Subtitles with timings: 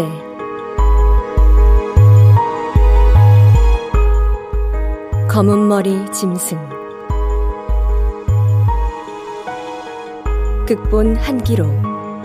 [0.00, 0.08] 때
[5.28, 6.58] 검은 머리 짐승.
[10.66, 11.66] 극본 한기로.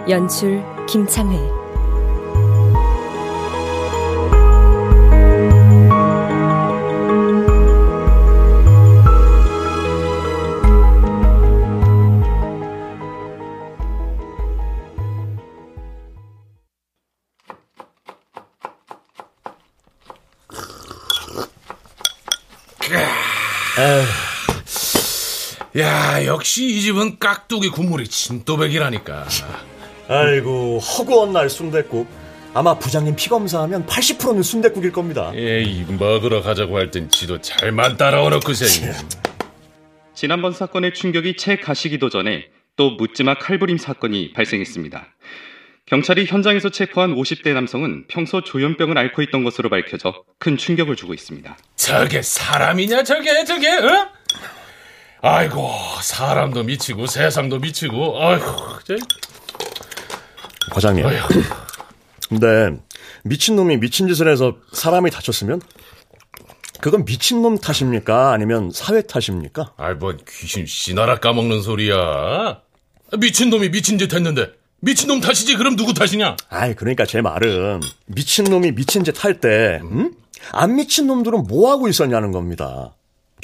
[0.07, 1.64] 연출 김창회
[26.25, 29.25] 역시 이 집은 깍두기 국물이 진또백이라니까.
[30.07, 32.07] 아이고, 허구한 날 순댓국.
[32.53, 35.31] 아마 부장님 피 검사하면 80%는 순댓국일 겁니다.
[35.35, 38.65] 에이, 먹으러 가자고 할 땐 지도 잘만 따라오놓고서.
[40.13, 42.45] 지난번 사건의 충격이 채 가시기도 전에
[42.77, 45.05] 또 묻지마 칼부림 사건이 발생했습니다.
[45.87, 51.57] 경찰이 현장에서 체포한 50대 남성은 평소 조현병을 앓고 있던 것으로 밝혀져 큰 충격을 주고 있습니다.
[51.75, 54.09] 저게 사람이냐 저게 저게 어?
[55.27, 55.67] 아이고
[56.03, 58.45] 사람도 미치고 세상도 미치고 아이고
[58.83, 58.95] 저...
[60.69, 61.27] 과장님 아이고.
[62.29, 62.79] 근데
[63.23, 65.61] 미친 놈이 미친 짓을 해서 사람이 다쳤으면
[66.79, 68.33] 그건 미친 놈 탓입니까?
[68.33, 69.73] 아니면 사회 탓입니까?
[69.77, 72.61] 아이 뭔 귀신 씨나라 까먹는 소리야
[73.19, 76.37] 미친 놈이 미친 짓 했는데 미친 놈 탓이지 그럼 누구 탓이냐?
[76.49, 80.13] 아이 그러니까 제 말은 미친 놈이 미친 짓 할때 음?
[80.51, 82.94] 안 미친 놈들은 뭐 하고 있었냐는 겁니다.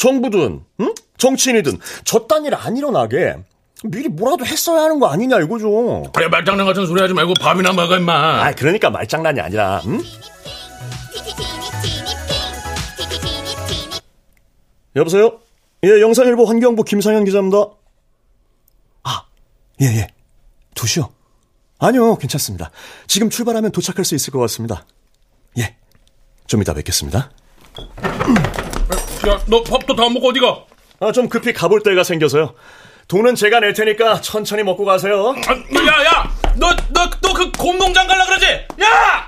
[0.01, 0.93] 정부든 응?
[1.17, 3.35] 정치인이든 저딴 일 안 일어나게
[3.83, 6.03] 미리 뭐라도 했어야 하는 거 아니냐 이거죠.
[6.13, 8.43] 그래 말장난 같은 소리 하지 말고 밥이나 먹어 임마.
[8.45, 10.01] 아 그러니까 말장난이 아니라 응?
[14.95, 15.39] 여보세요?
[15.83, 17.57] 예 영상일보 환경부 김상현 기자입니다.
[19.03, 19.23] 아
[19.81, 20.07] 예예 예.
[20.75, 21.09] 2시요?
[21.79, 22.69] 아니요, 괜찮습니다.
[23.07, 24.85] 지금 출발하면 도착할 수 있을 것 같습니다.
[25.57, 25.75] 예.
[26.47, 27.31] 좀 이따 뵙겠습니다.
[29.27, 30.65] 야, 너 밥도 다 먹고 어디가?
[30.99, 32.53] 아, 좀 급히 가볼 때가 생겨서요.
[33.07, 35.35] 돈은 제가 낼 테니까 천천히 먹고 가세요.
[35.47, 36.31] 아, 야, 야!
[36.55, 38.45] 너, 너, 너그 곰농장 갈라 그러지?
[38.81, 39.27] 야!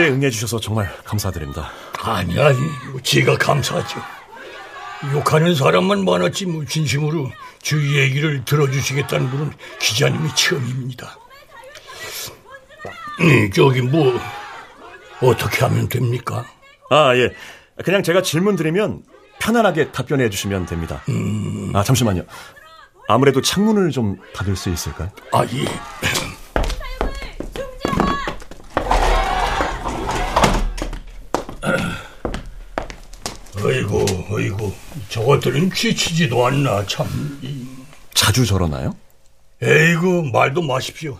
[0.00, 1.70] 취재에 응해주셔서 정말 감사드립니다.
[2.02, 2.58] 아니, 아니,
[3.02, 4.00] 제가 감사하죠.
[5.12, 7.30] 욕하는 사람만 많았지, 뭐, 진심으로
[7.60, 11.18] 주위 얘기를 들어주시겠다는 분은 기자님이 처음입니다.
[13.20, 14.18] 음, 저기, 뭐,
[15.20, 16.46] 어떻게 하면 됩니까?
[16.88, 17.34] 아, 예.
[17.84, 19.02] 그냥 제가 질문 드리면
[19.38, 21.02] 편안하게 답변해 주시면 됩니다.
[21.10, 21.72] 음...
[21.74, 22.22] 아, 잠시만요.
[23.08, 25.10] 아무래도 창문을 좀 닫을 수 있을까요?
[25.32, 25.64] 아, 예.
[33.62, 34.72] 어이구, 어이구.
[35.10, 37.06] 저것들은 지치지도 않나, 참.
[38.14, 38.94] 자주 저러나요?
[39.60, 41.18] 에이구, 말도 마십시오.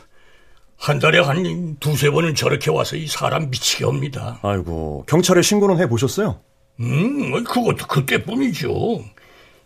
[0.79, 4.39] 한 달에 한 두세 번은 저렇게 와서 이 사람 미치게 합니다.
[4.43, 6.41] 아이고, 경찰에 신고는 해 보셨어요?
[6.79, 9.05] 음, 그것도 그때뿐이죠.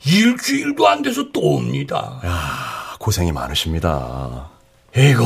[0.07, 2.21] 일주일도 안 돼서 또 옵니다.
[2.25, 4.51] 야, 고생이 많으십니다.
[4.97, 5.25] 에이구,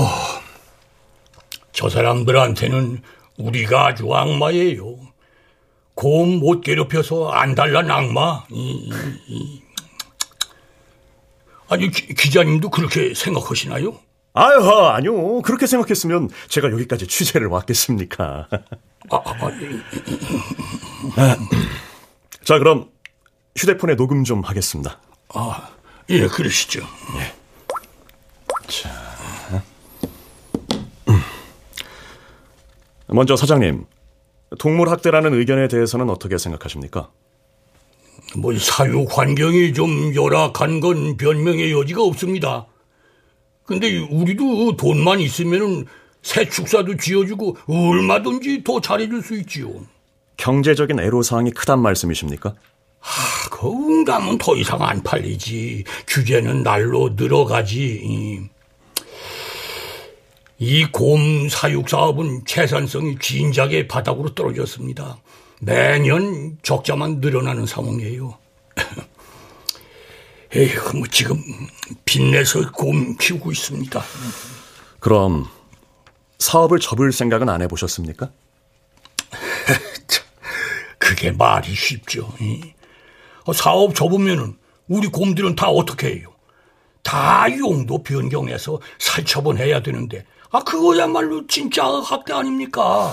[1.72, 3.00] 저 사람들한테는
[3.38, 5.07] 우리가 아주 악마예요.
[5.98, 8.44] 곰 못 괴롭혀서 안 달란 악마.
[11.68, 13.98] 아니 기, 기자님도 그렇게 생각하시나요?
[14.32, 14.60] 아유,
[14.92, 15.42] 아니요.
[15.42, 18.46] 그렇게 생각했으면 제가 여기까지 취재를 왔겠습니까?
[19.10, 19.50] 아, 아, 아,
[21.16, 21.36] 아,
[22.44, 22.90] 자, 그럼
[23.56, 25.00] 휴대폰에 녹음 좀 하겠습니다.
[25.34, 25.68] 아,
[26.10, 26.86] 예, 그러시죠.
[27.18, 27.34] 예.
[28.68, 29.62] 자.
[33.08, 33.84] 먼저 사장님,
[34.58, 37.10] 동물 학대라는 의견에 대해서는 어떻게 생각하십니까?
[38.36, 42.66] 뭐 사육 환경이 좀 열악한 건 변명의 여지가 없습니다.
[43.64, 45.86] 근데 우리도 돈만 있으면
[46.22, 49.70] 새 축사도 지어주고 얼마든지 더 잘해줄 수 있지요.
[50.36, 52.54] 경제적인 애로사항이 크단 말씀이십니까?
[53.00, 55.84] 하, 그 응감은 더 이상 안 팔리지.
[56.06, 58.48] 규제는 날로 늘어가지.
[60.60, 65.18] 이 곰 사육 사업은 채산성이 진작에 바닥으로 떨어졌습니다.
[65.60, 68.36] 매년 적자만 늘어나는 상황이에요.
[70.56, 71.42] 에휴, 뭐 지금
[72.04, 74.02] 빚내서 곰 키우고 있습니다.
[74.98, 75.46] 그럼
[76.38, 78.30] 사업을 접을 생각은 안 해보셨습니까?
[80.98, 82.32] 그게 말이 쉽죠.
[83.54, 84.56] 사업 접으면은
[84.88, 86.32] 우리 곰들은 다 어떻게 해요?
[87.02, 93.12] 다 용도 변경해서 살처분해야 되는데 아 그거야말로 진짜 학대 아닙니까?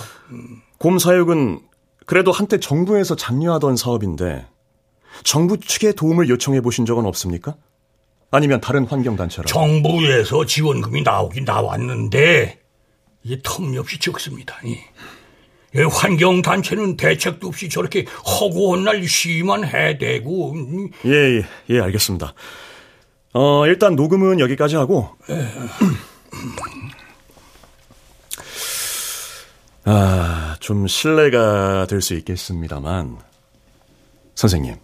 [0.78, 1.62] 곰 사육은
[2.06, 4.48] 그래도 한때 정부에서 장려하던 사업인데
[5.24, 7.56] 정부 측의 도움을 요청해 보신 적은 없습니까?
[8.32, 9.46] 아니면 다른 환경단체라?
[9.46, 12.60] 정부에서 지원금이 나오긴 나왔는데
[13.24, 14.56] 이게 텀없이 적습니다.
[14.64, 14.78] 이.
[15.76, 22.34] 이 환경단체는 대책도 없이 저렇게 허구한 날 시만 해대고 음, 예, 예, 예, 알겠습니다.
[23.34, 25.10] 어, 일단 녹음은 여기까지 하고.
[29.86, 33.20] 아, 좀 신뢰가 될 수 있겠습니다만.
[34.36, 34.76] 선생님.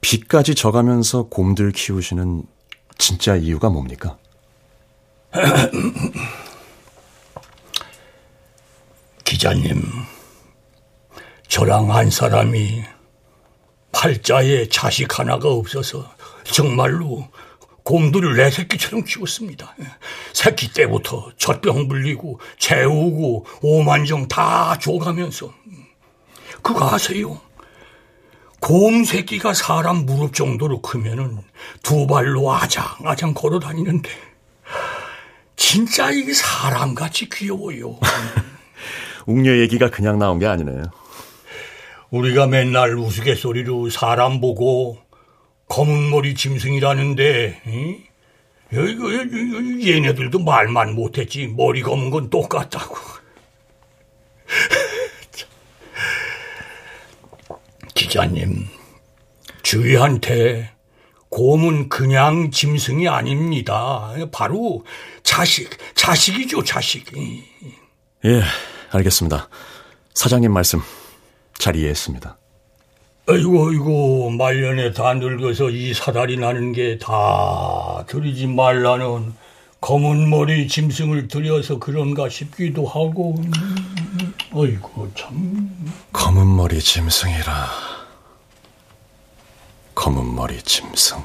[0.00, 2.44] 비까지 져가면서 곰들 키우시는
[2.98, 4.18] 진짜 이유가 뭡니까?
[9.24, 9.82] 기자님,
[11.48, 12.84] 저랑 한 사람이
[13.92, 16.08] 팔자에 자식 하나가 없어서
[16.44, 17.26] 정말로
[17.86, 19.76] 곰들을 내 새끼처럼 키웠습니다.
[20.32, 25.54] 새끼 때부터 젖병 불리고 재우고 오만정 다 줘가면서
[26.62, 27.40] 그거 아세요?
[28.58, 31.38] 곰 새끼가 사람 무릎 정도로 크면은
[31.84, 34.10] 두 발로 아장아장 걸어 다니는데
[35.54, 38.00] 진짜 이게 사람같이 귀여워요.
[39.26, 40.82] 웅녀 얘기가 그냥 나온 게 아니네요.
[42.10, 45.05] 우리가 맨날 우스갯소리로 사람 보고
[45.68, 47.96] 검은 머리 짐승이라는데 이?
[48.72, 52.96] 이거, 얘네들도 말만 못했지 머리 검은 건 똑같다고.
[57.94, 58.66] 기자님,
[59.62, 60.72] 주위한테
[61.28, 64.12] 곰은 그냥 짐승이 아닙니다.
[64.32, 64.84] 바로
[65.22, 67.06] 자식, 자식이죠, 자식.
[68.24, 68.42] 예,
[68.90, 69.48] 알겠습니다.
[70.14, 70.80] 사장님 말씀
[71.58, 72.38] 잘 이해했습니다.
[73.28, 79.34] 아이고, 아이고, 말년에 다 늙어서 이 사달이 나는 게 다 들이지 말라는
[79.80, 83.34] 검은 머리 짐승을 들여서 그런가 싶기도 하고.
[84.52, 85.70] 아이고, 참.
[86.12, 87.66] 검은 머리 짐승이라.
[89.96, 91.18] 검은 머리 짐승.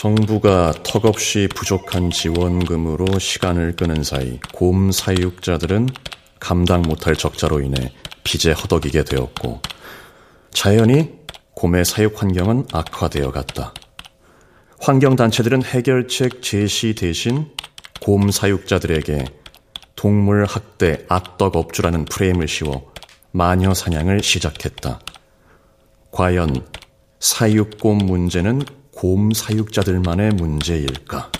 [0.00, 5.90] 정부가 턱없이 부족한 지원금으로 시간을 끄는 사이 곰 사육자들은
[6.38, 7.92] 감당 못할 적자로 인해
[8.24, 9.60] 빚에 허덕이게 되었고
[10.52, 11.12] 자연히
[11.52, 13.74] 곰의 사육 환경은 악화되어 갔다.
[14.78, 17.50] 환경단체들은 해결책 제시 대신
[18.00, 19.26] 곰 사육자들에게
[19.96, 22.90] 동물 학대 악덕 업주라는 프레임을 씌워
[23.32, 24.98] 마녀 사냥을 시작했다.
[26.10, 26.66] 과연
[27.18, 31.32] 사육곰 문제는 곰 사육자들만의 문제일까?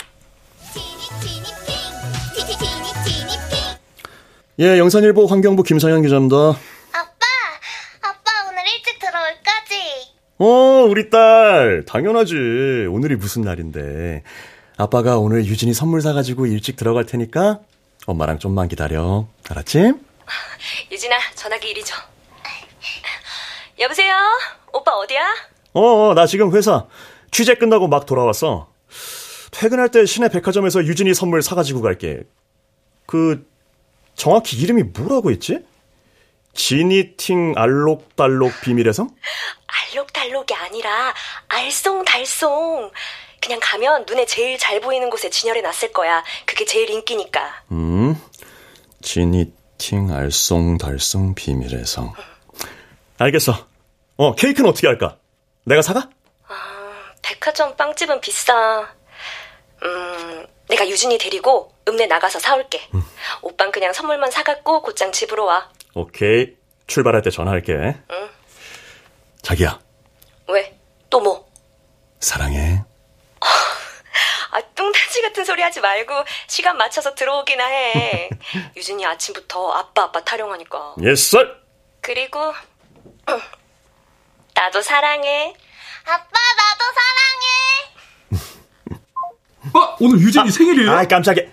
[4.61, 6.37] 예, 영산일보 환경부 김상현 기자입니다.
[6.37, 7.27] 아빠,
[8.01, 9.77] 아빠 오늘 일찍 들어올 거지?
[10.39, 11.85] 어, 우리 딸.
[11.87, 12.87] 당연하지.
[12.89, 14.23] 오늘이 무슨 날인데.
[14.79, 17.59] 아빠가 오늘 유진이 선물 사가지고 일찍 들어갈 테니까
[18.07, 19.27] 엄마랑 좀만 기다려.
[19.51, 19.93] 알았지?
[20.91, 21.95] 유진아, 전화기 이리 줘.
[23.79, 24.15] 여보세요?
[24.73, 25.21] 오빠 어디야?
[25.75, 26.87] 어, 어, 나 지금 회사
[27.31, 28.71] 취재 끝나고 막 돌아왔어.
[29.51, 32.21] 퇴근할 때 시내 백화점에서 유진이 선물 사가지고 갈게.
[33.07, 33.47] 그,
[34.15, 35.65] 정확히 이름이 뭐라고 했지?
[36.55, 39.09] 지니팅 알록달록 비밀의 성?
[39.93, 41.15] 알록달록이 아니라
[41.49, 42.91] 알쏭달쏭.
[43.41, 46.23] 그냥 가면 눈에 제일 잘 보이는 곳에 진열해 놨을 거야.
[46.45, 47.63] 그게 제일 인기니까.
[47.73, 48.15] 음,
[49.01, 52.13] 지니팅 알쏭달쏭 비밀의 성.
[53.19, 53.67] 알겠어.
[54.17, 55.17] 어, 케이크는 어떻게 할까?
[55.65, 56.11] 내가 사가?
[57.41, 58.87] 백화점 빵집은 비싸.
[59.83, 62.87] 음, 내가 유진이 데리고 읍내 나가서 사올게.
[63.41, 65.71] 오빤 그냥 선물만 사갖고 곧장 집으로 와.
[65.95, 66.55] 오케이.
[66.87, 67.73] 출발할 때 전화할게.
[67.73, 68.31] 응.
[69.41, 69.81] 자기야,
[70.49, 70.79] 왜?
[71.09, 71.51] 또 뭐?
[72.21, 72.85] 사랑해.
[74.51, 76.13] 아, 뚱딴지 같은 소리 하지 말고
[76.47, 78.29] 시간 맞춰서 들어오기나 해.
[78.77, 80.97] 유진이 아침부터 아빠 아빠 타령하니까.
[81.01, 81.57] sir.
[82.03, 82.53] 그리고
[84.55, 85.55] 나도 사랑해.
[86.11, 86.83] 아빠 나도
[88.33, 88.41] 사랑해.
[89.75, 90.91] 아, 오늘 유진이 생일이에요?
[90.91, 91.45] 아, 깜짝이야.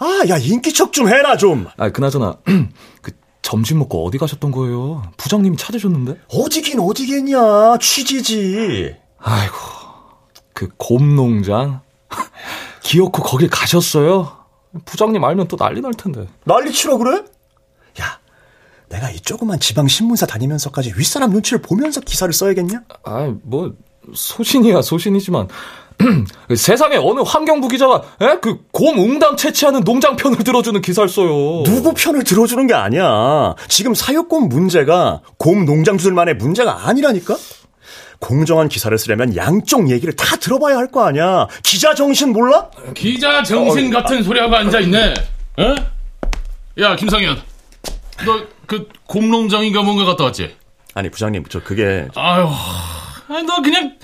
[0.00, 1.66] 아, 야, 인기척 좀 해라, 좀.
[1.76, 2.38] 아, 그나저나
[3.02, 5.02] 그 점심 먹고 어디 가셨던 거예요?
[5.16, 6.20] 부장님이 찾으셨는데?
[6.28, 7.78] 어디긴 어디겠냐.
[7.80, 8.96] 취지지.
[9.18, 9.54] 아이고,
[10.54, 11.80] 그 곰농장
[12.82, 14.36] 기어코 거길 가셨어요?
[14.84, 16.28] 부장님 알면 또 난리 날 텐데.
[16.44, 17.22] 난리 치러 그래?
[18.92, 22.82] 야, 내가 이 조그만 지방 신문사 다니면서까지 윗사람 눈치를 보면서 기사를 써야겠냐?
[23.04, 23.72] 아, 뭐
[24.14, 25.48] 소신이야 소신이지만
[26.56, 28.38] 세상에 어느 환경부 기자가 에?
[28.40, 31.62] 그곰 웅당 채취하는 농장 편을 들어주는 기사를 써요.
[31.64, 33.54] 누구 편을 들어주는 게 아니야.
[33.68, 37.36] 지금 사육곰 문제가 곰 농장주들만의 문제가 아니라니까?
[38.20, 41.46] 공정한 기사를 쓰려면 양쪽 얘기를 다 들어봐야 할 거 아니야.
[41.62, 42.68] 기자 정신 몰라?
[42.94, 45.14] 기자 정신 같은 소리하고 앉아 있네.
[45.58, 45.74] 어?
[46.80, 47.36] 야, 김상현.
[48.24, 50.54] 너 그 곰농장인가 뭔가 갔다 왔지?
[50.94, 52.06] 아니, 부장님, 저 그게.
[52.14, 52.48] 아유,
[53.46, 53.96] 너 그냥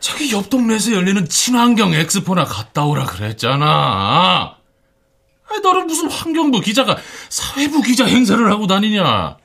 [0.00, 4.56] 저기 옆 동네에서 열리는 친환경 엑스포나 갔다 오라 그랬잖아.
[5.48, 6.98] 아니, 너는 무슨 환경부 기자가
[7.30, 9.38] 사회부 기자 행사를 하고 다니냐?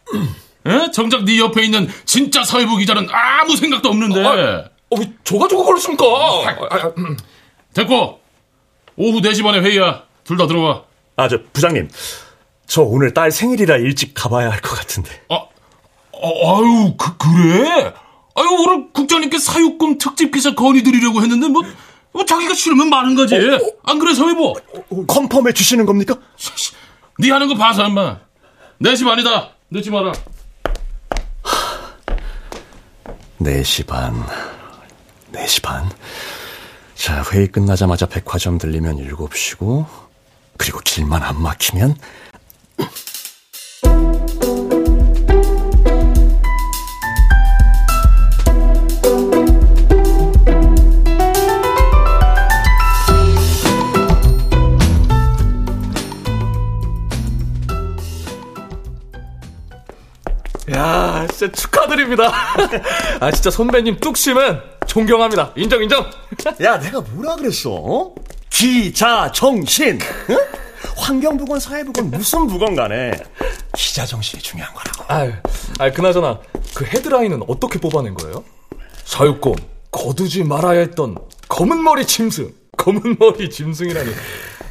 [0.68, 0.92] 에?
[0.92, 4.26] 정작 네 옆에 있는 진짜 사회부 기자는 아무 생각도 없는데.
[4.26, 6.06] 아, 어, 저 가지고 그러십니까?
[7.74, 8.20] 됐고,
[8.98, 10.04] 오후 4시 반에 회의야.
[10.26, 10.84] 둘 다 들어와.
[11.16, 11.88] 아, 저, 부장님.
[12.72, 15.10] 저 오늘 딸 생일이라 일찍 가봐야 할 것 같은데.
[15.28, 15.36] 아,
[16.14, 17.94] 어, 아유, 그, 그래?
[18.36, 21.64] 아유, 오늘 국장님께 사육금 특집 기사 건의드리려고 했는데, 뭐,
[22.14, 23.36] 뭐 자기가 싫으면 많은 거지.
[23.36, 24.56] 어, 어, 안 그래, 서해보?
[24.90, 26.16] 어, 컨펌해 주시는 겁니까?
[27.20, 28.20] 네 하는 거 봐서, 인마.
[28.82, 29.50] 4시 반이다.
[29.70, 30.14] 늦지 마라.
[33.42, 34.26] 4시 반.
[35.34, 35.90] 4시 반.
[36.96, 39.86] 자, 회의 끝나자마자 백화점 들리면 7시고,
[40.56, 41.96] 그리고 길만 안 막히면
[60.74, 62.32] 야, 진짜 축하드립니다.
[63.20, 65.52] 아, 진짜 선배님 뚝심은 존경합니다.
[65.56, 66.10] 인정, 인정.
[66.62, 67.72] 야, 내가 뭐라 그랬어?
[67.72, 68.16] 어?
[68.50, 70.00] 기자 정신.
[70.30, 70.38] 응?
[70.98, 73.12] 환경부건 사회부건 무슨 부건 간에
[73.76, 75.04] 기자 정신이 중요한 거라고.
[75.14, 75.34] 아유,
[75.80, 76.40] 아 그나저나
[76.74, 78.44] 그 헤드라인은 어떻게 뽑아낸 거예요?
[79.06, 79.56] 사육곰
[79.92, 81.16] 거두지 말아야 했던
[81.50, 84.12] 검은 머리 짐승, 검은 머리 짐승이라니.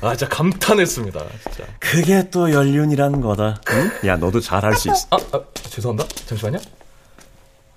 [0.02, 1.21] 아, 진짜 감탄했습니다.
[1.43, 1.64] 진짜.
[1.79, 3.61] 그게 또 연륜이라는 거다.
[3.71, 3.90] 응?
[4.09, 5.07] 야, 너도 잘할 수 있어.
[5.11, 6.09] 아, 아, 죄송합니다.
[6.25, 6.59] 잠시만요.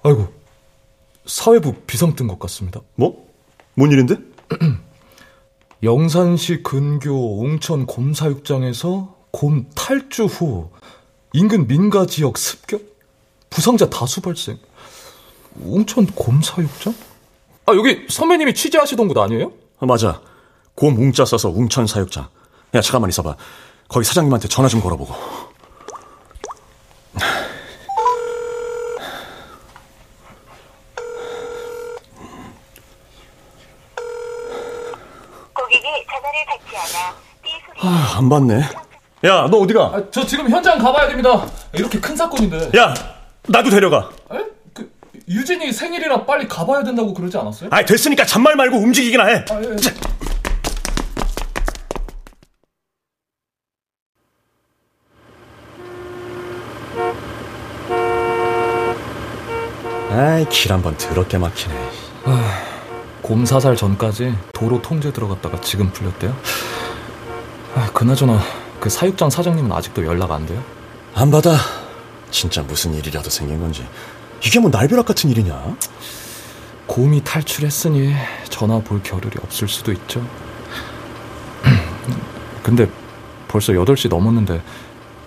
[0.04, 0.34] 아이고,
[1.26, 2.80] 사회부 비상 뜬 것 같습니다.
[2.96, 3.28] 뭐?
[3.76, 4.16] 뭔 일인데?
[5.84, 10.70] 영산시 근교 웅천 곰사육장에서 곰 탈주 후
[11.34, 12.82] 인근 민가 지역 습격?
[13.50, 14.58] 부상자 다수 발생.
[15.60, 16.96] 웅천 곰사육장?
[17.66, 19.52] 아, 여기 선배님이 취재하시던 곳 아니에요?
[19.80, 20.22] 아, 맞아.
[20.76, 22.30] 곰 웅자 써서 웅천 사육장.
[22.76, 23.36] 야, 잠깐만 있어봐.
[23.90, 25.14] 거기 사장님한테 전화 좀 걸어보고.
[35.54, 37.73] 고객이 전화를 받지 않아 삐 소리.
[37.86, 38.62] 아, 안 받네.
[39.26, 39.82] 야, 너 어디가?
[39.84, 41.46] 아, 저 지금 현장 가봐야 됩니다.
[41.74, 42.72] 이렇게 큰 사건인데.
[42.78, 42.94] 야,
[43.48, 44.10] 나도 데려가.
[44.34, 44.38] 에?
[44.74, 44.90] 그
[45.28, 47.70] 유진이 생일이라 빨리 가봐야 된다고 그러지 않았어요?
[47.74, 49.46] 아, 됐으니까 잔말 말고 움직이기나 해.
[49.50, 49.76] 아, 예, 예.
[60.12, 61.76] 아이, 길 한번 더럽게 막히네.
[63.22, 66.36] 곰 사살 전까지 도로 통제 들어갔다가 지금 풀렸대요.
[67.76, 68.40] 아, 그나저나
[68.80, 70.64] 그 사육장 사장님은 아직도 연락 안 돼요?
[71.16, 71.56] 안 받아.
[72.32, 73.86] 진짜 무슨 일이라도 생긴 건지.
[74.44, 75.76] 이게 뭐 날벼락 같은 일이냐?
[76.88, 78.14] 곰이 탈출했으니
[78.50, 80.26] 전화 볼 겨를이 없을 수도 있죠.
[82.62, 82.88] 근데
[83.48, 84.62] 벌써 8시 넘었는데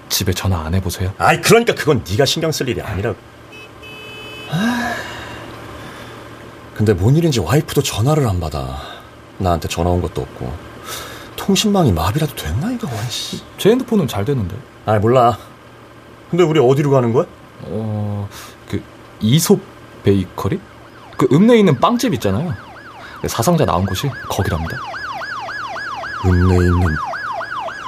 [0.08, 1.12] 집에 전화 안 해보세요?
[1.18, 3.16] 아이, 그러니까 그건 네가 신경 쓸 일이 아니라고.
[6.74, 8.78] 근데 뭔 일인지 와이프도 전화를 안 받아.
[9.38, 10.65] 나한테 전화 온 것도 없고.
[11.46, 12.88] 통신망이 마비라도 됐나 이거?
[12.88, 13.40] 와이씨.
[13.56, 14.56] 제 핸드폰은 잘 되는데.
[14.84, 15.38] 아 몰라.
[16.28, 17.24] 근데 우리 어디로 가는 거야?
[17.62, 18.28] 어,
[18.68, 18.82] 그
[19.20, 19.60] 이솝
[20.02, 20.60] 베이커리?
[21.16, 22.52] 그 읍내에 있는 빵집 있잖아요.
[23.28, 24.76] 사상자 나온 곳이 거기랍니다.
[26.26, 26.80] 읍내에 있는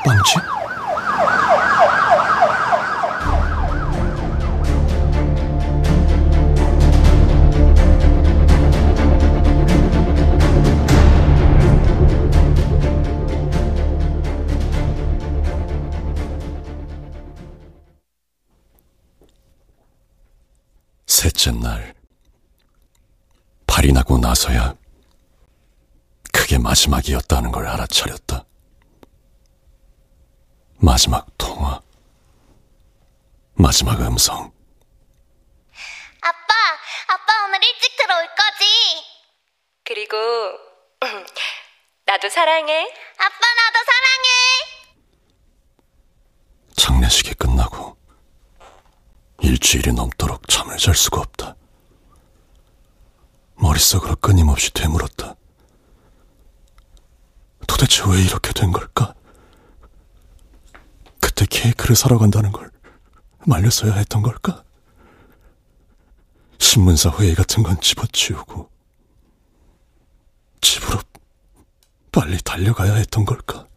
[0.04, 0.40] 빵집?
[21.48, 21.94] 셋째 날,
[23.66, 24.74] 발이 나고 나서야
[26.30, 28.44] 그게 마지막이었다는 걸 알아차렸다.
[30.76, 31.80] 마지막 통화,
[33.54, 34.52] 마지막 음성.
[36.20, 36.54] 아빠,
[37.08, 38.64] 아빠 오늘 일찍 들어올 거지?
[39.84, 40.16] 그리고
[42.04, 42.92] 나도 사랑해.
[43.16, 44.28] 아빠 나도 사랑해.
[46.76, 47.97] 장례식이 끝나고
[49.40, 51.56] 일주일이 넘도록 잠을 잘 수가 없다.
[53.56, 55.34] 머릿속으로 끊임없이 되물었다.
[57.66, 59.14] 도대체 왜 이렇게 된 걸까?
[61.20, 62.70] 그때 케이크를 사러 간다는 걸
[63.46, 64.64] 말렸어야 했던 걸까?
[66.58, 68.68] 신문사 회의 같은 건 집어치우고
[70.60, 70.98] 집으로
[72.10, 73.67] 빨리 달려가야 했던 걸까?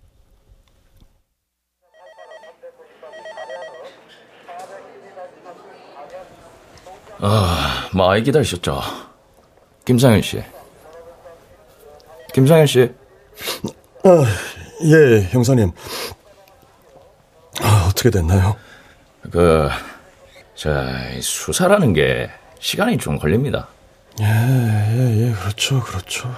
[7.23, 8.81] 아, 많이 기다리셨죠?
[9.85, 10.41] 김상현 씨.
[12.33, 12.91] 김상현 씨.
[14.03, 14.25] 아,
[14.85, 15.71] 예, 형사님.
[17.61, 18.55] 아, 어떻게 됐나요?
[19.29, 19.69] 그,
[20.55, 20.87] 자,
[21.21, 23.67] 수사라는 게 시간이 좀 걸립니다.
[24.19, 26.33] 예, 예, 예, 그렇죠, 그렇죠.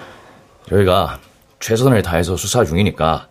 [0.68, 1.18] 저희가
[1.60, 3.28] 최선을 다해서 수사 중이니까,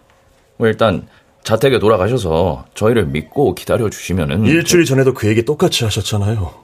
[0.58, 1.08] 뭐 일단
[1.44, 4.46] 자택에 돌아가셔서 저희를 믿고 기다려 주시면은.
[4.46, 6.64] 일주일 전에도 그 얘기 똑같이 하셨잖아요.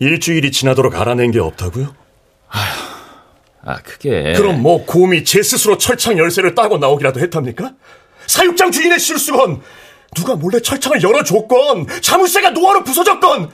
[0.00, 1.94] 일주일이 지나도록 알아낸 게 없다고요?
[3.62, 4.32] 아, 그게.
[4.32, 7.72] 그럼 뭐 곰이 제 스스로 철창 열쇠를 따고 나오기라도 했답니까?
[8.26, 9.60] 사육장 주인의 실수건
[10.16, 13.50] 누가 몰래 철창을 열어줬건 자물쇠가 노화로 부서졌건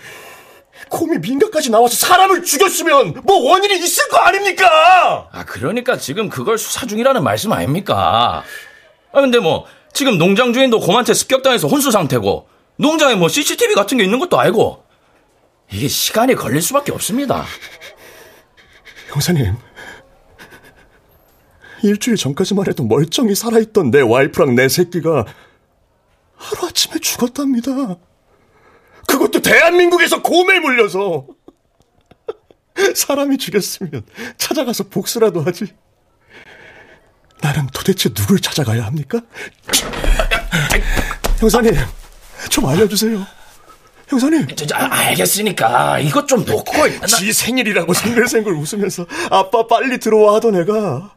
[0.88, 5.28] 곰이 민가까지 나와서 사람을 죽였으면 뭐 원인이 있을 거 아닙니까?
[5.32, 8.44] 아, 그러니까 지금 그걸 수사 중이라는 말씀 아닙니까?
[9.12, 14.04] 아, 근데 뭐, 지금 농장 주인도 곰한테 습격당해서 혼수 상태고, 농장에 뭐 CCTV 같은 게
[14.04, 14.84] 있는 것도 알고,
[15.72, 17.44] 이게 시간이 걸릴 수밖에 없습니다.
[19.08, 19.56] 형사님
[21.82, 25.24] 일주일 전까지만 해도 멀쩡히 살아있던 내 와이프랑 내 새끼가
[26.36, 27.96] 하루아침에 죽었답니다.
[29.06, 31.26] 그것도 대한민국에서 곰에 물려서.
[32.94, 34.04] 사람이 죽였으면
[34.36, 35.66] 찾아가서 복수라도 하지.
[37.40, 39.20] 나는 도대체 누굴 찾아가야 합니까?
[41.38, 41.74] 형사님,
[42.50, 43.26] 좀 알려주세요.
[44.08, 44.46] 형사님.
[44.54, 46.72] 저, 저, 알겠으니까 이것 좀 놓고.
[47.06, 51.14] 지 생일이라고 생글생글 웃으면서 아빠 빨리 들어와 하던 애가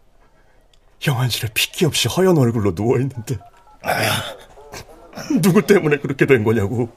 [1.08, 3.38] 영안실에 핏기 없이 허연 얼굴로 누워 있는데
[5.42, 6.90] 누구 때문에 그렇게 된 거냐고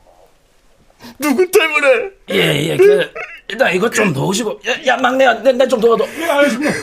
[1.19, 3.11] 누구 때문에 예, 예, 그,
[3.49, 4.61] 일단 이것 좀 놓으시고.
[4.69, 6.05] 야, 야 막내야, 내, 내좀 도와줘.
[6.05, 6.27] 왜?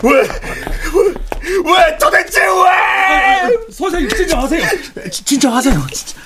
[0.04, 0.28] 왜?
[1.66, 3.72] 왜 도대체 왜?
[3.72, 4.64] 선생님, 진정하세요.
[5.10, 6.22] 진정하세요 진짜.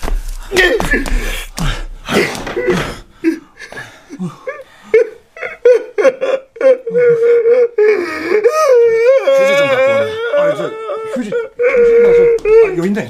[9.37, 10.13] 휴지 좀 갖고 오네.
[10.37, 10.67] 아, 저
[11.15, 12.19] 휴지 휴지 맞아.
[12.65, 13.09] 아, 여기 있네.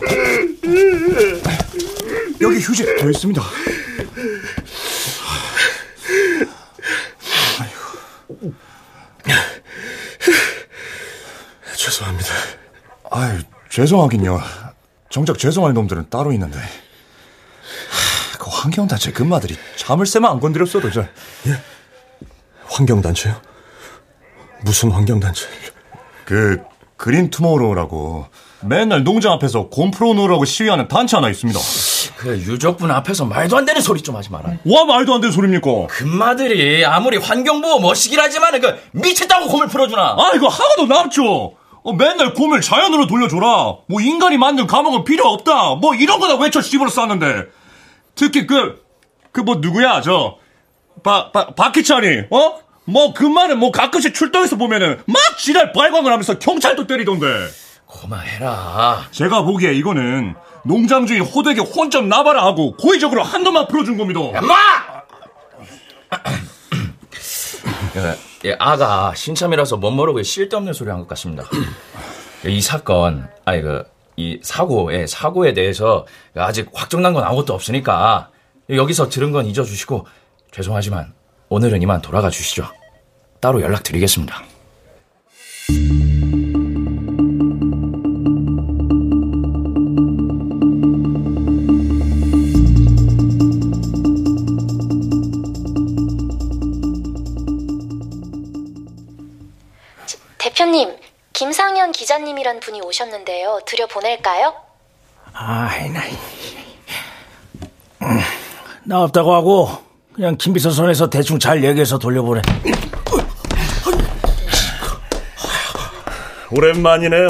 [2.42, 3.42] 여기 휴지 더 있습니다.
[7.60, 8.54] 아이고.
[11.76, 12.30] 죄송합니다.
[13.12, 14.42] 아유, 죄송하긴요.
[15.10, 16.58] 정작 죄송할 놈들은 따로 있는데.
[18.64, 21.04] 환경단체 금마들이 자물쇠만 안 건드렸어도 저.
[22.66, 23.36] 환경단체요?
[24.62, 25.46] 무슨 환경단체?
[26.24, 26.62] 그
[26.96, 28.28] 그린 투모로우라고
[28.62, 31.60] 맨날 농장 앞에서 곰 풀어놓으라고 시위하는 단체 하나 있습니다.
[32.16, 34.54] 그 유족분 앞에서 말도 안 되는 소리 좀 하지 마라.
[34.66, 35.88] 와 말도 안 되는 소리입니까?
[35.90, 40.16] 금마들이 아무리 환경보호 멋이긴 하지만 그 미쳤다고 곰을 풀어주나?
[40.18, 41.56] 아 이거 하나도 남죠.
[41.84, 43.76] 어, 맨날 곰을 자연으로 돌려줘라.
[43.90, 45.76] 뭐 인간이 만든 감옥은 필요 없다.
[45.76, 47.44] 뭐 이런 거다 외쳐 씹으로 쌌는데.
[48.16, 48.82] 특히 그
[49.32, 50.38] 그 뭐 누구야 저
[51.04, 52.60] 바, 바, 박희찬이 어?
[52.86, 57.26] 뭐그 말은 뭐 가끔씩 출동해서 보면은 막 지랄 발광을 하면서 경찰도 때리던데.
[57.88, 59.08] 고마해라.
[59.12, 64.20] 제가 보기에 이거는 농장 주인 호되게 혼점 나발아 하고 고의적으로 한 놈만 풀어준 겁니다.
[64.20, 64.54] 엄마!
[67.96, 71.44] 예, 예, 아가 신참이라서 못 모르고 쓸데없는 소리 한 것 같습니다.
[72.46, 73.84] 이 사건, 아니 그,
[74.16, 78.30] 이 사고, 예, 사고에 대해서 아직 확정난 건 아무것도 없으니까
[78.70, 80.06] 여기서 들은 건 잊어주시고
[80.52, 81.14] 죄송하지만
[81.50, 82.68] 오늘은 이만 돌아가 주시죠.
[83.40, 84.44] 따로 연락드리겠습니다.
[101.34, 103.62] 김상현 기자님이란 분이 오셨는데요.
[103.66, 104.54] 들여보낼까요?
[105.34, 106.02] 아이, 나,
[108.04, 108.20] 음,
[108.84, 109.70] 나 없다고 하고,
[110.14, 112.42] 그냥 김비서 손에서 대충 잘 얘기해서 돌려보내.
[116.52, 117.30] 오랜만이네요.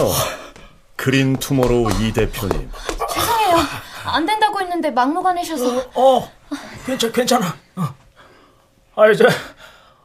[0.98, 2.70] 그린 투모로우 이 대표님.
[3.10, 3.56] 죄송해요.
[4.06, 5.92] 안 된다고 했는데 막무가내셔서.
[5.96, 6.30] 어,
[6.86, 7.56] 괜찮, 괜찮아.
[7.78, 7.88] 어.
[8.98, 9.24] 아이, 저,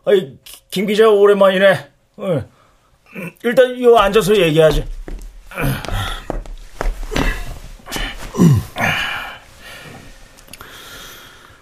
[0.04, 0.38] 아이,
[0.70, 1.90] 김 기자 오랜만이네.
[2.18, 2.57] 어.
[3.44, 4.84] 일단, 요 앉아서 얘기하지.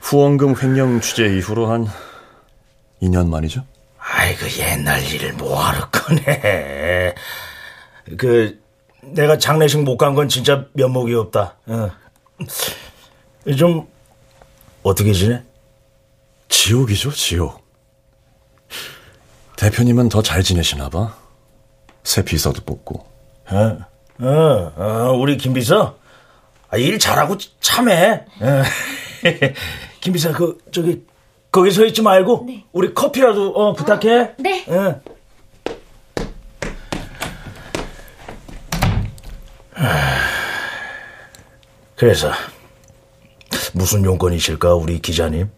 [0.01, 1.87] 후원금 횡령 취재 이후로 한
[3.03, 3.65] 2년 만이죠?
[3.99, 7.15] 아이, 그 옛날 일을 뭐하러 꺼내.
[8.17, 8.61] 그,
[9.03, 11.57] 내가 장례식 못 간 건 진짜 면목이 없다.
[11.67, 11.91] 어.
[13.59, 13.89] 좀,
[14.83, 15.43] 어떻게 지내?
[16.49, 17.65] 지옥이죠, 지옥.
[19.57, 21.17] 대표님은 더 잘 지내시나 봐.
[22.07, 23.05] 새 비서도 뽑고.
[23.51, 23.79] 어,
[24.21, 25.99] 어, 어 우리 김 비서?
[26.71, 28.25] 아, 일 잘하고 참해.
[28.41, 28.63] 어.
[30.01, 31.05] 김 비서, 그, 저기,
[31.51, 34.35] 거기 서 있지 말고, 우리 커피라도, 어, 부탁해.
[34.39, 34.65] 네.
[34.69, 35.01] 어.
[41.97, 42.31] 그래서,
[43.73, 45.51] 무슨 용건이실까, 우리 기자님?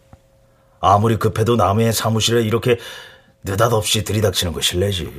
[0.79, 2.79] 아무리 급해도 남의 사무실에 이렇게
[3.43, 5.13] 느닷없이 들이닥치는 거 실례지.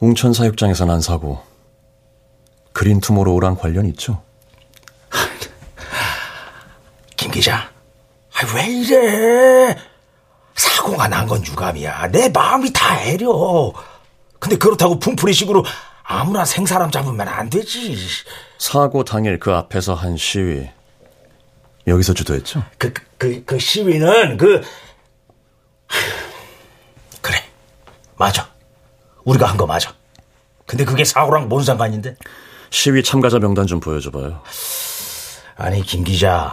[0.00, 1.42] 웅천 사육장에서 난 사고
[2.72, 4.22] 그린 투모로우랑 관련 있죠?
[7.16, 7.70] 김 기자,
[8.32, 9.76] 아, 왜 이래?
[10.54, 12.08] 사고가 난 건 유감이야.
[12.08, 13.72] 내 마음이 다 애려.
[14.38, 15.64] 근데 그렇다고 품풀이식으로
[16.02, 17.96] 아무나 생사람 잡으면 안 되지.
[18.58, 20.68] 사고 당일 그 앞에서 한 시위
[21.86, 22.64] 여기서 주도했죠?
[22.78, 24.62] 그, 그, 그 시위는 그,
[27.20, 27.42] 그래.
[28.16, 28.48] 맞아.
[29.30, 29.92] 우리가 한 거 맞아.
[30.66, 32.16] 근데 그게 사고랑 뭔 상관인데?
[32.70, 34.42] 시위 참가자 명단 좀 보여줘봐요.
[35.56, 36.52] 아니, 김 기자.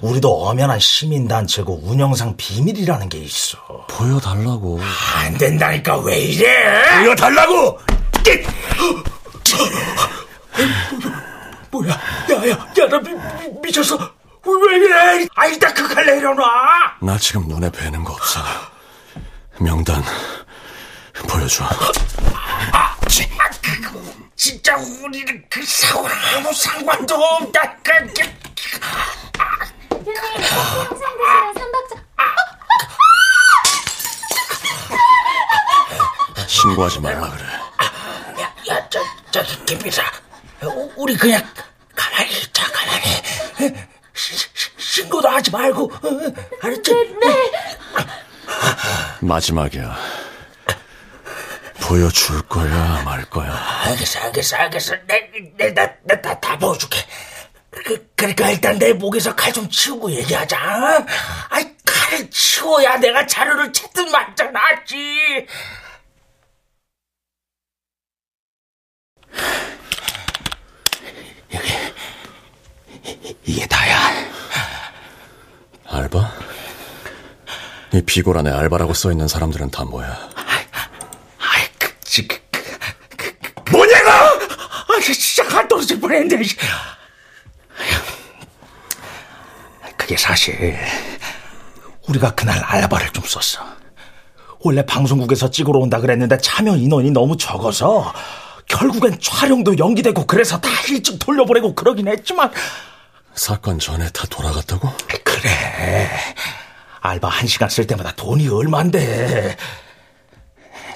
[0.00, 3.58] 우리도 엄연한 시민단체고 운영상 비밀이라는 게 있어.
[3.90, 4.80] 보여달라고.
[5.16, 7.00] 안 된다니까 왜 이래?
[7.04, 7.78] 보여달라고!
[11.70, 11.90] 뭐야?
[11.90, 13.96] 야, 야, 야, 나 미, 미, 미쳤어.
[14.44, 15.26] 왜 이래?
[15.34, 16.46] 아, 일단 그걸 내려놔!
[17.00, 18.40] 나 지금 눈에 뵈는 거 없어.
[19.58, 20.02] 명단
[21.28, 21.64] 보여줘.
[22.72, 27.76] 아, 지, 아, 그, 진짜 우리는 그 사고랑 아무 상관도 없다.
[27.82, 28.22] 그, 그,
[31.54, 32.02] 삼박자.
[36.46, 37.44] 신고하지 말라 그래.
[38.42, 40.02] 야, 야, 저, 저기, 김비사.
[40.96, 41.42] 우리 그냥
[41.96, 43.74] 가만히 있자, 가만히.
[44.14, 44.46] 시, 시,
[44.78, 46.08] 신고도 하지 말고, 어,
[46.62, 46.92] 알았지?
[47.20, 47.52] 네.
[49.20, 49.96] 마지막이야.
[51.82, 53.52] 보여줄 거야, 말 거야.
[53.84, 54.94] 알겠어, 알겠어, 알겠어.
[55.06, 56.98] 내, 내, 나, 나, 다, 다 보여줄게.
[57.70, 61.04] 그, 그러니까 일단 내 목에서 칼 좀 치우고 얘기하자.
[61.50, 65.46] 아이, 칼을 치워야 내가 자료를 찾든 말든 하지.
[71.54, 71.72] 여기,
[73.44, 73.98] 이게 다야.
[75.86, 76.32] 알바?
[77.94, 80.30] 이 비고란에 알바라고 써있는 사람들은 다 뭐야?
[82.12, 82.38] 그, 지, 그,
[83.16, 83.32] 그,
[83.64, 84.10] 그, 뭐냐고!
[84.10, 86.36] 아, 진짜 간 떨어질 뻔했는데.
[89.96, 90.78] 그게 사실,
[92.08, 93.64] 우리가 그날 알바를 좀 썼어.
[94.60, 98.12] 원래 방송국에서 찍으러 온다 그랬는데 참여 인원이 너무 적어서,
[98.66, 102.52] 결국엔 촬영도 연기되고 그래서 다 일찍 돌려보내고 그러긴 했지만,
[103.34, 104.92] 사건 전에 다 돌아갔다고?
[105.24, 106.10] 그래.
[107.00, 109.56] 알바 한 시간 쓸 때마다 돈이 얼만데.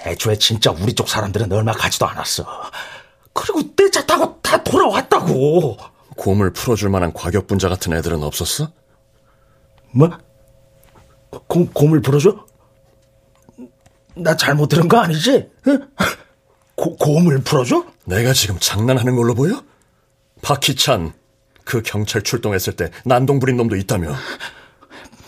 [0.06, 2.44] 애초에 진짜 우리 쪽 사람들은 얼마 가지도 않았어.
[3.32, 5.76] 그리고 내 차 타고 다 돌아왔다고.
[6.16, 8.70] 곰을 풀어줄 만한 과격분자 같은 애들은 없었어?
[9.92, 10.10] 뭐?
[11.46, 12.44] 곰, 곰을 풀어줘?
[14.16, 15.48] 나 잘못 들은 거 아니지?
[15.68, 15.88] 응?
[16.74, 17.84] 고, 곰을 풀어줘?
[18.06, 19.62] 내가 지금 장난하는 걸로 보여?
[20.42, 21.12] 박희찬,
[21.64, 24.14] 그 경찰 출동했을 때 난동 부린 놈도 있다며.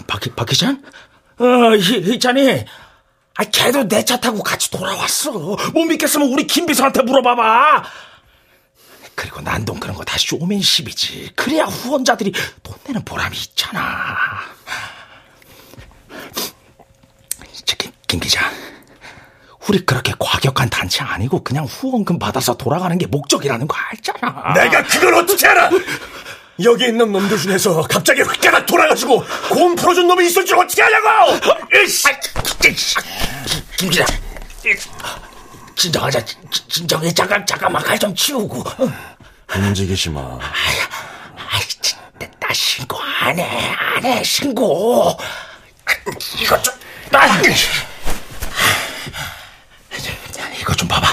[0.07, 0.83] 박희, 박희찬?
[1.38, 1.44] 어,
[1.76, 2.64] 희, 희찬이.
[3.40, 5.31] 아, 걔도 내 차 타고 같이 돌아왔어.
[5.72, 7.85] 못 믿겠으면 우리 김 비서한테 물어봐봐.
[9.14, 11.33] 그리고 난동 그런 거 다 쇼맨십이지.
[11.37, 14.16] 그래야 후원자들이 돈 내는 보람이 있잖아.
[17.64, 18.51] 저기, 김 기자.
[19.68, 24.55] 우리 그렇게 과격한 단체 아니고 그냥 후원금 받아서 돌아가는 게 목적이라는 거 알잖아.
[24.55, 25.68] 내가 그걸 어떻게 알아?
[26.64, 31.38] 여기 있는 놈들 중에서 갑자기 흑가락 돌아가지고 곰 풀어준 놈이 있을 줄 어떻게 아냐고!
[33.78, 34.04] 김 기자.
[35.76, 36.20] 진정하자.
[36.68, 37.14] 진정해.
[37.14, 38.64] 잠깐, 잠깐만 갈좀 치우고.
[39.54, 40.20] 움직이지 마.
[40.20, 41.60] 아이,
[42.18, 43.74] 나, 나 신고 안 해.
[43.78, 44.24] 안 해.
[44.24, 45.16] 신고.
[46.40, 46.74] 이거 좀,
[47.10, 47.26] 나.
[50.60, 51.06] 이거 좀 봐봐.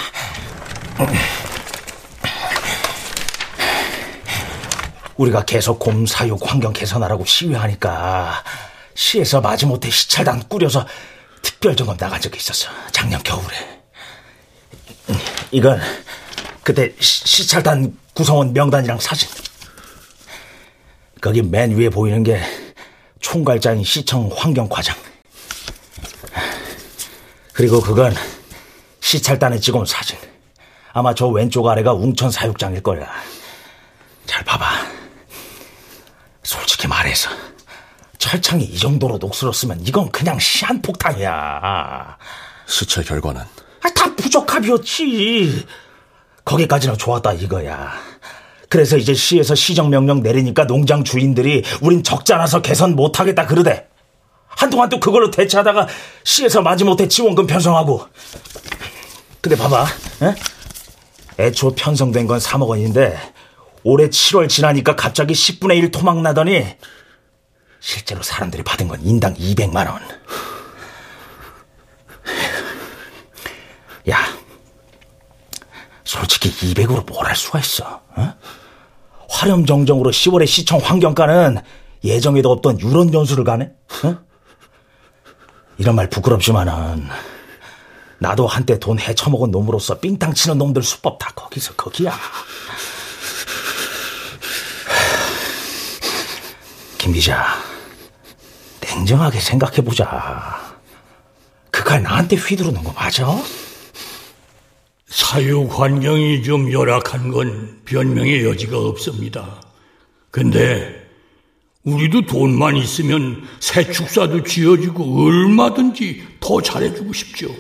[5.18, 8.44] 우리가 계속 곰 사육 환경 개선하라고 시위하니까
[8.94, 10.86] 시에서 마지못해 시찰단 꾸려서
[11.42, 12.70] 특별 점검 나간 적이 있었어.
[12.92, 13.82] 작년 겨울에.
[15.52, 15.80] 이건
[16.64, 19.30] 그때 시, 시찰단 구성원 명단이랑 사진.
[21.22, 22.42] 거기 맨 위에 보이는 게
[23.20, 24.96] 총괄장인 시청 환경과장.
[27.54, 28.14] 그리고 그건
[29.00, 30.18] 시찰단에 찍어온 사진.
[30.92, 33.10] 아마 저 왼쪽 아래가 웅천 사육장일 거야.
[34.26, 34.95] 잘 봐봐.
[36.46, 37.32] 솔직히 말해서
[38.20, 42.18] 철창이 이 정도로 녹슬었으면 이건 그냥 시한폭탄이야.
[42.68, 45.66] 시찰 결과는 아, 다 부적합이었지.
[46.46, 47.94] 거기까지는 좋았다 이거야.
[48.70, 53.88] 그래서 이제 시에서 시정명령 내리니까 농장 주인들이 우린 적잖아서 개선 못하겠다 그러대.
[54.48, 55.88] 한동안 또 그걸로 대체하다가
[56.24, 58.08] 시에서 마지못해 지원금 편성하고.
[59.42, 59.86] 근데 봐봐.
[60.24, 60.36] 에?
[61.44, 63.18] 애초 편성된 건 3억 원인데
[63.88, 66.66] 올해 7월 지나니까 갑자기 10분의 1 토막 나더니
[67.80, 70.02] 실제로 사람들이 받은 건 인당 200만 원.
[74.10, 74.18] 야,
[76.04, 78.02] 솔직히 200으로 뭘 할 수가 있어?
[78.16, 78.34] 어?
[79.30, 81.62] 화렴정정으로 10월에 시청 환경가는
[82.04, 83.72] 예정에도 없던 유런 연수를 가네?
[84.04, 84.18] 어?
[85.78, 87.08] 이런 말 부끄럽지만은
[88.18, 92.14] 나도 한때 돈 헤쳐먹은 놈으로서 삥땅 치는 놈들 수법 다 거기서 거기야.
[97.06, 97.46] 김 기자,
[98.82, 100.74] 냉정하게 생각해보자.
[101.70, 103.28] 그 칼 나한테 휘두르는 거 맞아?
[105.06, 109.62] 사육 환경이 좀 열악한 건 변명의 여지가 없습니다.
[110.32, 111.08] 근데
[111.84, 117.56] 우리도 돈만 있으면 새 축사도 지어주고 얼마든지 더 잘해주고 싶죠.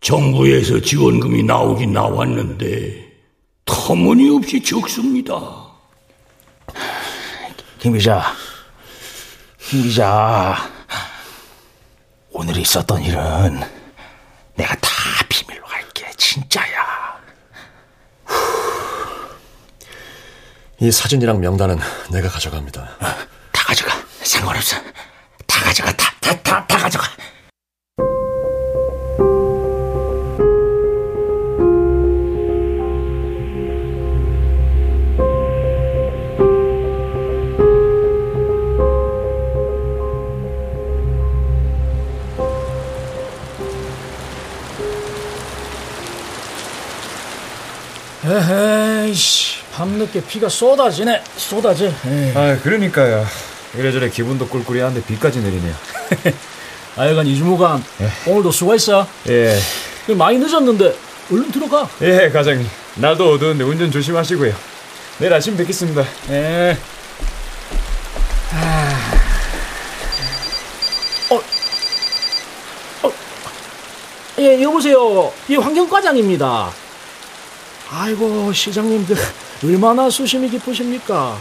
[0.00, 3.06] 정부에서 지원금이 나오긴 나왔는데
[3.66, 5.65] 터무니없이 적습니다.
[7.78, 8.34] 김 기자,
[9.58, 10.56] 김 기자,
[12.30, 13.60] 오늘 있었던 일은
[14.54, 14.90] 내가 다
[15.28, 17.16] 비밀로 할게, 진짜야.
[20.80, 21.78] 이 사진이랑 명단은
[22.10, 22.96] 내가 가져갑니다.
[22.98, 24.76] 다 가져가, 상관없어.
[25.46, 27.06] 다 가져가, 다, 다, 다, 다 가져가.
[48.36, 52.32] 에헤이씨 밤늦게 비가 쏟아지네 쏟아져 에이.
[52.34, 53.24] 아, 그러니까요.
[53.74, 55.74] 이래저래 기분도 꿀꿀이한데 비까지 내리네요.
[56.96, 57.84] 하여간 이주무관
[58.26, 59.58] 오늘도 수고했어 예.
[60.14, 60.94] 많이 늦었는데
[61.30, 62.66] 얼른 들어가 예, 과장님.
[62.96, 64.54] 날도 어두운데 운전 조심하시고요.
[65.18, 66.04] 내일 아침 뵙겠습니다.
[66.30, 66.76] 예.
[68.52, 68.90] 아.
[71.30, 71.42] 어.
[73.02, 73.12] 어.
[74.38, 75.32] 예, 여보세요.
[75.50, 76.85] 예, 환경과장입니다.
[77.88, 79.16] 아이고, 시장님들,
[79.64, 81.38] 얼마나 수심이 깊으십니까?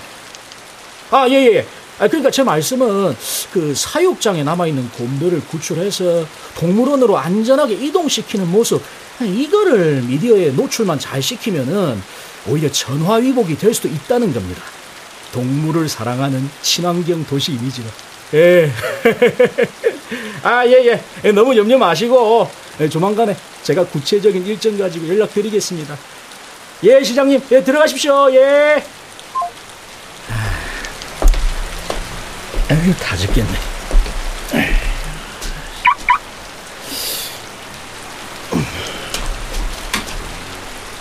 [1.09, 1.65] 아, 예, 예.
[1.97, 3.15] 아, 그러니까 제 말씀은
[3.51, 6.25] 그 사육장에 남아있는 곰들을 구출해서
[6.57, 8.81] 동물원으로 안전하게 이동시키는 모습,
[9.21, 12.01] 이거를 미디어에 노출만 잘 시키면은
[12.47, 14.61] 오히려 전화위복이 될 수도 있다는 겁니다.
[15.31, 17.87] 동물을 사랑하는 친환경 도시 이미지로.
[18.35, 18.69] 예.
[20.43, 21.31] 아, 예, 예.
[21.31, 22.49] 너무 염려 마시고,
[22.81, 25.97] 예, 조만간에 제가 구체적인 일정 가지고 연락드리겠습니다.
[26.85, 28.83] 예, 시장님, 예, 들어가십시오, 예.
[32.69, 33.49] 에휴, 다 죽겠네.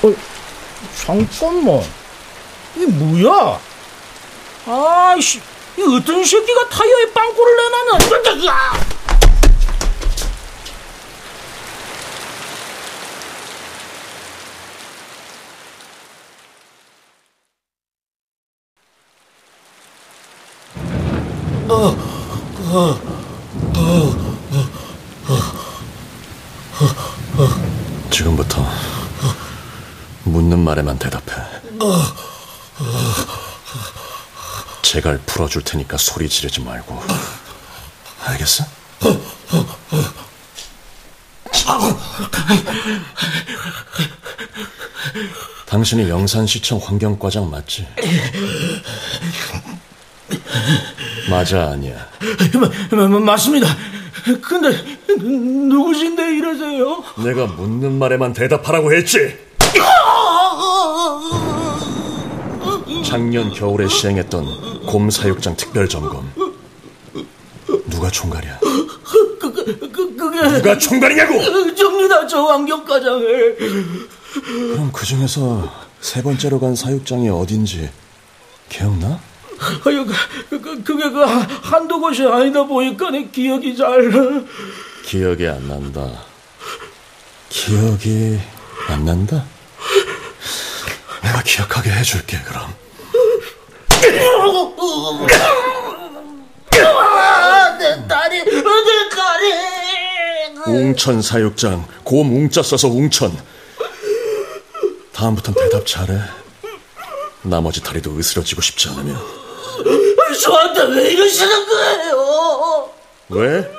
[0.02, 0.14] 어,
[1.04, 1.82] 잠깐만.
[2.74, 3.60] 이게 뭐야?
[4.66, 5.42] 아이씨,
[5.76, 7.98] 이 어떤 새끼가 타이어에 빵꾸를 내놨나?
[28.10, 28.64] 지금부터
[30.24, 31.42] 묻는 말에만 대답해.
[34.82, 37.02] 제갈 풀어줄 테니까 소리 지르지 말고.
[38.24, 38.64] 알겠어?
[45.66, 47.86] 당신이 영산시청 환경과장 맞지?
[51.30, 52.06] 맞아, 아니야.
[52.90, 53.66] 마, 마, 맞습니다.
[54.42, 54.70] 근데
[55.18, 57.02] 누구신데 이러세요?
[57.24, 59.36] 내가 묻는 말에만 대답하라고 했지.
[63.04, 66.32] 작년 겨울에 시행했던 곰사육장 특별점검.
[67.90, 68.58] 누가 총괄이야?
[68.60, 71.74] 그, 그, 그, 그게 누가 총괄이냐고!
[71.74, 73.56] 접니다, 저 환경과장을.
[74.72, 77.88] 그럼 그 중에서 세 번째로 간 사육장이 어딘지
[78.68, 79.20] 기억나?
[79.84, 80.06] 아유,
[80.50, 84.46] 그, 그, 그게 그 한두 곳이 아니다 보니까 내 기억이 잘.
[85.04, 86.24] 기억이 안 난다.
[87.48, 88.38] 기억이
[88.88, 89.44] 안 난다?
[91.22, 92.74] 내가 기억하게 해줄게, 그럼.
[97.78, 99.74] 내 딸이, 내 딸이.
[100.66, 103.36] 웅천 사육장, 곰 웅자 써서 웅천.
[105.12, 106.18] 다음부턴 대답 잘해.
[107.42, 109.43] 나머지 다리도 으스러지고 싶지 않으면.
[110.34, 112.90] 저한테 왜 이러시는 거예요?
[113.30, 113.72] 왜?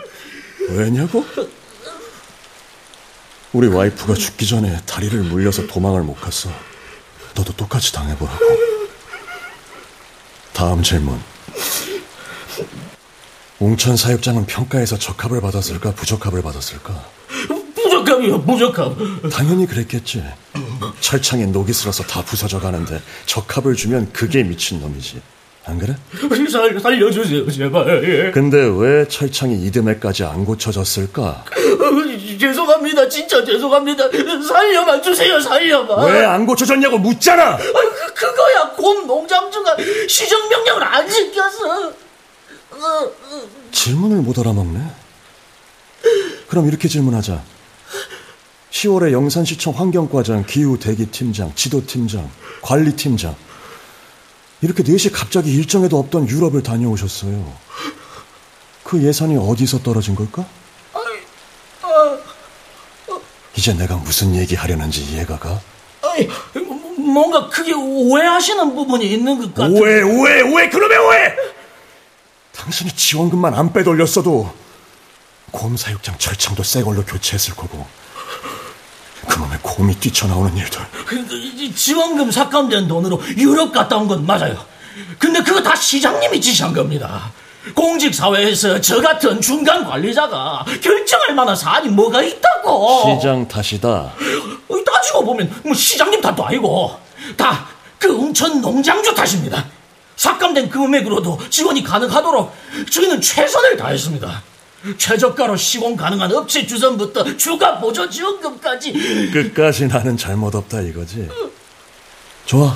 [0.69, 1.25] 왜냐고?
[3.53, 6.49] 우리 와이프가 죽기 전에 다리를 물려서 도망을 못 갔어.
[7.35, 8.39] 너도 똑같이 당해보라고.
[10.53, 11.19] 다음 질문.
[13.59, 17.05] 웅천 사육장은 평가에서 적합을 받았을까, 부적합을 받았을까?
[17.75, 18.95] 부적합이요, 부적합.
[19.31, 20.23] 당연히 그랬겠지.
[20.99, 25.21] 철창에 녹이 슬어서 다 부서져 가는데 적합을 주면 그게 미친놈이지.
[25.67, 25.95] 안 그래?
[26.49, 28.03] 살, 살려주세요, 제발.
[28.03, 28.31] 예.
[28.31, 31.23] 근데 왜 철창이 이듬해까지 안 고쳐졌을까?
[31.23, 31.45] 어,
[32.39, 34.03] 죄송합니다, 진짜 죄송합니다.
[34.47, 36.05] 살려만 주세요, 살려만.
[36.13, 37.53] 왜 안 고쳐졌냐고 묻잖아!
[37.53, 39.75] 아, 그, 그거야, 곰 농장주가
[40.07, 41.87] 시정명령을 안 지켰어.
[41.87, 43.41] 어, 어.
[43.71, 44.79] 질문을 못 알아먹네.
[46.47, 47.41] 그럼 이렇게 질문하자.
[48.71, 52.29] 10월에 영산시청 환경과장, 기후대기팀장, 지도팀장,
[52.61, 53.35] 관리팀장.
[54.61, 57.53] 이렇게 넷이 갑자기 일정에도 없던 유럽을 다녀오셨어요.
[58.83, 60.45] 그 예산이 어디서 떨어진 걸까?
[63.55, 65.61] 이제 내가 무슨 얘기 하려는지 이해가 가?
[66.03, 66.27] 아이,
[66.97, 69.69] 뭔가 크게 오해하시는 부분이 있는 것 같아.
[69.69, 71.35] 오해, 오해, 오해, 그놈의 오해!
[72.51, 74.53] 당신이 지원금만 안 빼돌렸어도
[75.51, 77.85] 곰사육장 철창도 새 걸로 교체했을 거고
[79.25, 84.57] 그놈의 곰이 뛰쳐나오는 일들 그, 그, 지원금 삭감된 돈으로 유럽 갔다 온 건 맞아요.
[85.19, 87.31] 근데 그거 다 시장님이 지시한 겁니다.
[87.73, 93.17] 공직사회에서 저 같은 중간 관리자가 결정할 만한 사안이 뭐가 있다고.
[93.19, 96.97] 시장 탓이다 어, 따지고 보면 뭐 시장님 탓도 아니고
[97.35, 99.65] 다그 웅천 농장주 탓입니다.
[100.15, 102.55] 삭감된 금액으로도 지원이 가능하도록
[102.91, 104.43] 저희는 최선을 다했습니다.
[104.97, 109.31] 최저가로 시공 가능한 업체 주선부터 주가 보조 지원금까지.
[109.31, 111.27] 끝까지 나는 잘못 없다 이거지?
[112.45, 112.73] 좋아.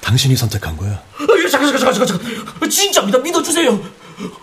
[0.00, 0.90] 당신이 선택한 거야.
[0.90, 3.18] 아, 잠깐 잠깐 잠깐 잠깐 진짜입니다.
[3.18, 3.80] 믿어주세요.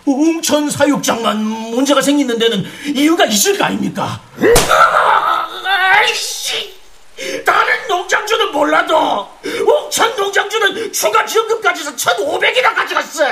[0.05, 2.65] 웅천 사육장만 문제가 생기는 데는
[2.95, 4.21] 이유가 있을 거 아닙니까?
[5.63, 6.73] 아이씨
[7.45, 13.25] 다른 농장주는 몰라도 웅천 농장주는 추가 지원금까지 해서 1,500이나 가져갔어.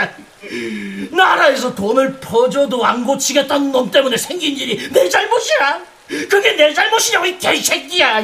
[1.12, 5.82] 나라에서 돈을 퍼줘도 안 고치겠다는 놈 때문에 생긴 일이 내 잘못이야.
[6.30, 8.24] 그게 내 잘못이냐고 이 개새끼야.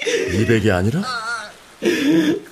[0.00, 1.02] 200이 아니라?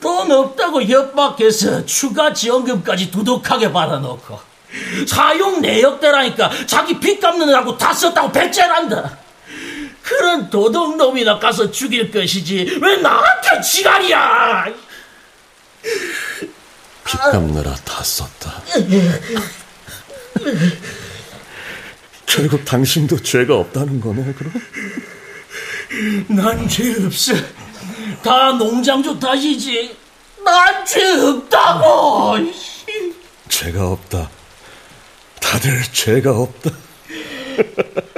[0.01, 4.39] 돈 없다고 협박해서 추가 지원금까지 두둑하게 받아놓고
[5.07, 9.19] 사용 내역대라니까 자기 빚 갚느라고 다 썼다고 배째란다
[10.09, 12.79] 그런 도둑놈이나 가서 죽일 것이지.
[12.81, 14.65] 왜 나한테 지랄이야?
[17.05, 18.63] 빚 갚느라 다 썼다.
[22.27, 24.53] 결국 당신도 죄가 없다는 거네 그럼?
[26.29, 27.33] 난 죄 없어.
[28.23, 29.97] 다 농장주 탓이지.
[30.45, 32.37] 난 죄 없다고
[33.49, 34.31] 죄가 없다.
[35.41, 36.71] 다들 죄가 없다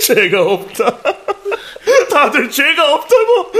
[0.00, 0.98] 죄가 없다
[2.10, 3.52] 다들 죄가 없다고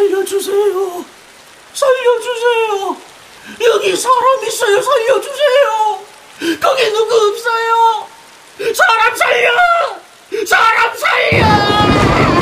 [0.00, 1.04] 살려주세요.
[1.72, 2.96] 살려주세요.
[3.66, 4.80] 여기 사람 있어요.
[4.82, 6.04] 살려주세요.
[6.60, 8.09] 거기 누구 없어요.
[8.74, 9.50] 사람 살려.
[10.46, 12.39] 사람 살려.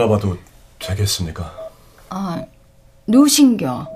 [0.00, 0.38] 들어가 봐도
[0.78, 1.54] 되겠습니까?
[2.08, 2.42] 아,
[3.06, 3.86] 누구신겨?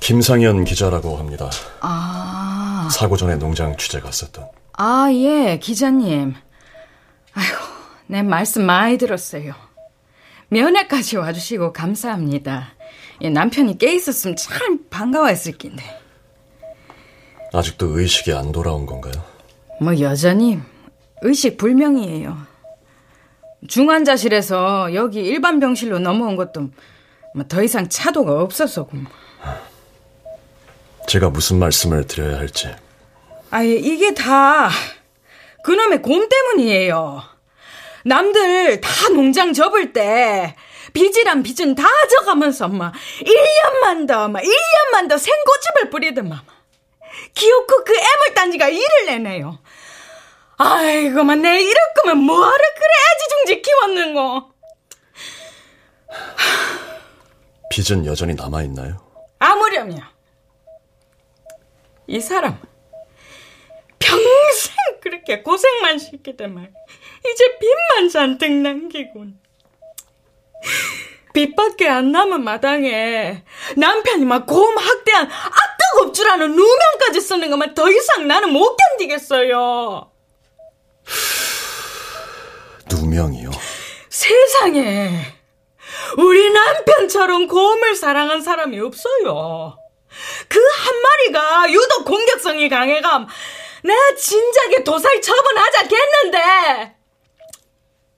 [0.00, 1.50] 김상현 기자라고 합니다.
[1.80, 4.48] 아, 사고 전에 농장 취재 갔었던.
[4.72, 6.34] 아, 예, 기자님.
[7.34, 7.56] 아이고,
[8.06, 9.54] 내 말씀 많이 들었어요.
[10.48, 12.68] 면회까지 와주시고 감사합니다.
[13.20, 15.82] 남편이 깨 있었으면 참 반가워했을 낀데.
[17.52, 19.12] 아직도 의식이 안 돌아온 건가요?
[19.80, 20.60] 뭐 여전히
[21.24, 22.36] 의식 불명이에요.
[23.66, 26.68] 중환자실에서 여기 일반 병실로 넘어온 것도
[27.34, 28.86] 뭐더 이상 차도가 없어서.
[31.08, 32.68] 제가 무슨 말씀을 드려야 할지.
[33.50, 34.68] 아예 이게 다
[35.64, 37.22] 그놈의 곰 때문이에요.
[38.04, 40.54] 남들 다 농장 접을 때
[40.92, 46.38] 빚이란 빚은 다 져가면서 막 1년만 더, 막 1년만 더 생고집을 뿌리더만
[47.32, 49.58] 기어코 그 애물단지가 일을 내네요.
[50.56, 54.52] 아이고만 내 이럴 거면 뭐하러 그래 애지중지 키웠는 거.
[57.70, 58.98] 빚은 여전히 남아 있나요?
[59.38, 60.00] 아무렴요.
[62.06, 62.60] 이 사람
[63.98, 66.72] 평생 그렇게 고생만 시키더만
[67.26, 69.38] 이제 빚만 잔뜩 남기군.
[71.32, 73.42] 빚밖에 안 남은 마당에
[73.76, 75.28] 남편이 막곰 학대한
[76.34, 80.10] 아는 누명까지 쓰는 것만 더 이상 나는 못 견디겠어요.
[82.90, 83.50] 누명이요?
[84.08, 85.10] 세상에
[86.18, 89.78] 우리 남편처럼 곰을 사랑한 사람이 없어요.
[90.48, 93.26] 그 한 마리가 유독 공격성이 강해감
[93.82, 96.96] 내가 진작에 도사리 처분하자겠는데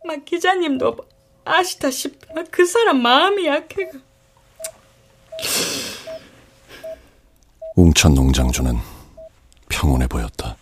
[0.04, 0.96] 막 기자님도
[1.44, 2.18] 아시다시피
[2.50, 3.98] 그 사람 마음이 약해가
[7.76, 8.78] 웅천 농장주는
[9.68, 10.55] 평온해 보였다.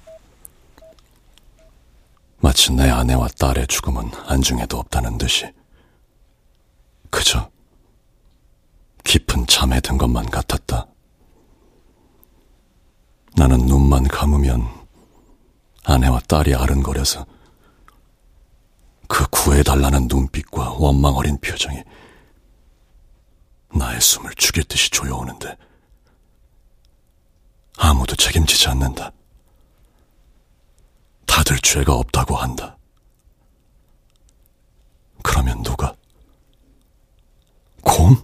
[2.45, 5.51] 마치 내 아내와 딸의 죽음은 안중에도 없다는 듯이
[7.09, 7.51] 그저
[9.03, 10.87] 깊은 잠에 든 것만 같았다.
[13.35, 14.69] 나는 눈만 감으면
[15.85, 17.25] 아내와 딸이 아른거려서
[19.09, 21.83] 그 구해달라는 눈빛과 원망 어린 표정이
[23.75, 25.57] 나의 숨을 죽일 듯이 조여오는데
[27.79, 29.13] 아무도 책임지지 않는다.
[31.35, 32.79] 다들 죄가 없다고 한다.
[35.21, 35.93] 그러면 누가?
[37.83, 38.17] 곰?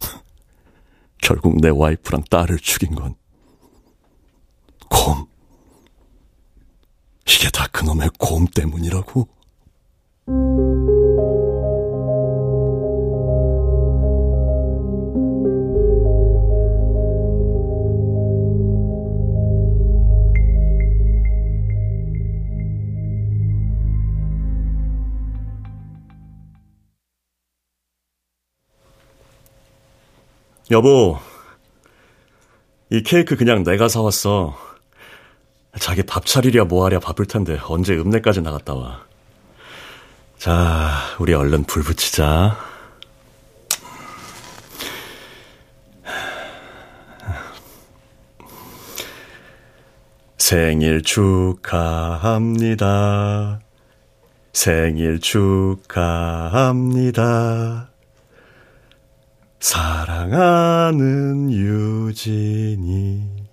[1.16, 3.14] 결국 내 와이프랑 딸을 죽인 건
[4.90, 5.26] 곰.
[7.26, 9.26] 이게 다 그놈의 곰 때문이라고?
[30.72, 31.18] 여보,
[32.88, 34.56] 이 케이크 그냥 내가 사왔어.
[35.78, 39.04] 자기 밥 차리랴 뭐하랴 바쁠 텐데 언제 읍내까지 나갔다 와.
[40.38, 42.56] 자, 우리 얼른 불 붙이자.
[50.38, 52.40] 생일 축하합니다.
[54.54, 55.92] 생일 축하합니다.
[59.62, 63.46] 사랑하는 유진이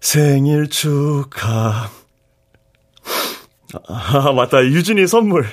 [0.00, 1.90] 생일 축하.
[3.88, 4.64] 아, 맞다.
[4.64, 5.44] 유진이 선물.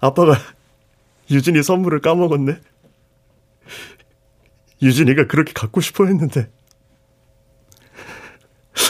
[0.00, 0.36] 아빠가
[1.30, 2.60] 유진이 선물을 까먹었네.
[4.82, 6.50] 유진이가 그렇게 갖고 싶어 했는데.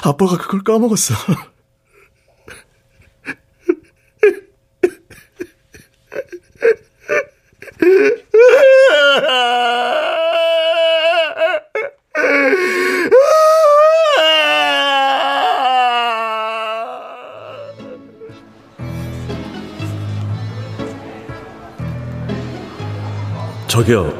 [0.03, 1.15] 아빠가 그걸 까먹었어.
[23.69, 24.13] 저기요.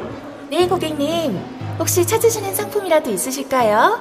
[0.49, 1.37] 네, 고객님.
[1.79, 3.99] 혹시 찾으시는 상품이라도 있으실까요?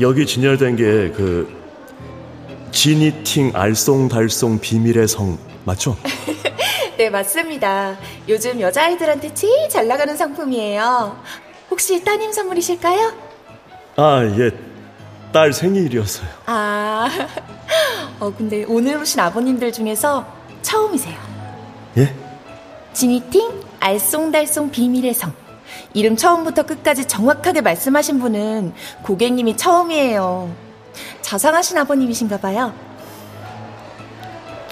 [0.00, 1.62] 여기 진열된 게 그
[2.72, 5.96] 지니팅 알쏭달쏭 비밀의 성 맞죠?
[7.04, 7.98] 네, 맞습니다.
[8.26, 11.14] 요즘 여자아이들한테 제일 잘 나가는 상품이에요.
[11.70, 13.12] 혹시 따님 선물이실까요?
[13.96, 14.50] 아, 예.
[15.30, 16.26] 딸 생일이었어요.
[16.46, 17.06] 아,
[18.20, 20.24] 어, 근데 오늘 오신 아버님들 중에서
[20.62, 21.14] 처음이세요.
[21.98, 22.14] 예?
[22.94, 25.30] 지니팅 알쏭달쏭 비밀의 성.
[25.92, 30.50] 이름 처음부터 끝까지 정확하게 말씀하신 분은 고객님이 처음이에요.
[31.20, 32.72] 자상하신 아버님이신가 봐요.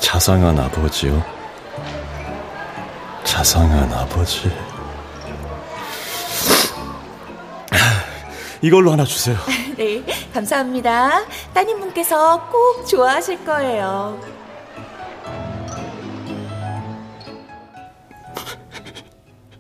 [0.01, 1.42] 자상한 아버지요?
[3.33, 4.51] 자상한 아버지.
[8.61, 9.39] 이걸로 하나 주세요.
[9.75, 10.05] 네,
[10.35, 11.25] 감사합니다.
[11.55, 14.21] 따님분께서 꼭 좋아하실 거예요.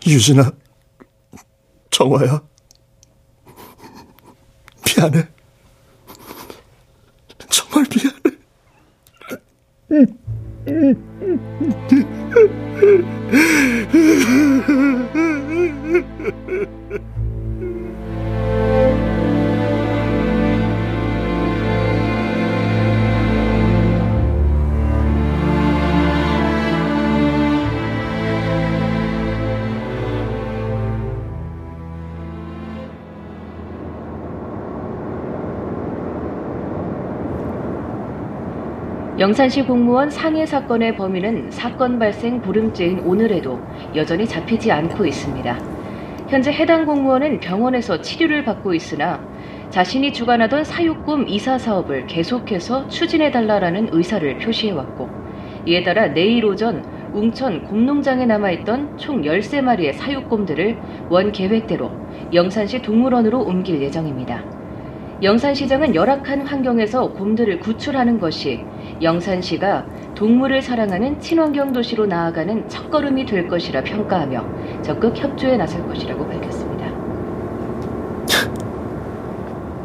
[0.06, 0.50] 유진아,
[1.90, 2.42] 정화야,
[4.84, 5.28] 미안해.
[39.22, 43.60] 영산시 공무원 상해 사건의 범인은 사건 발생 보름째인 오늘에도
[43.94, 45.58] 여전히 잡히지 않고 있습니다.
[46.28, 49.24] 현재 해당 공무원은 병원에서 치료를 받고 있으나
[49.70, 55.08] 자신이 주관하던 사육금 이사 사업을 계속해서 추진해달라라는 의사를 표시해왔고
[55.66, 60.76] 이에 따라 내일 오전 웅천 곰농장에 남아있던 총 13마리의 사육곰들을
[61.10, 61.92] 원 계획대로
[62.34, 64.42] 영산시 동물원으로 옮길 예정입니다.
[65.22, 68.64] 영산시장은 열악한 환경에서 곰들을 구출하는 것이
[69.02, 76.72] 영산시가 동물을 사랑하는 친환경 도시로 나아가는 첫걸음이 될 것이라 평가하며 적극 협조에 나설 것이라고 밝혔습니다.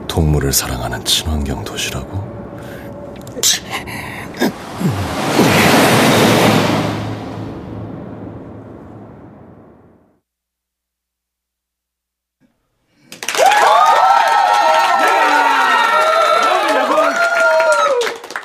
[0.07, 2.26] 동물을 사랑하는 친환경 도시라고?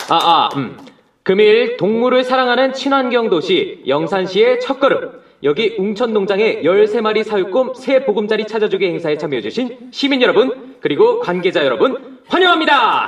[0.08, 0.76] 아, 아, 음.
[1.22, 5.22] 금일 동물을 사랑하는 친환경 도시 영산시의 첫걸음.
[5.44, 13.06] 여기 웅천농장의 13마리 사육곰 새 보금자리 찾아주기 행사에 참여해주신 시민 여러분, 그리고 관계자 여러분, 환영합니다!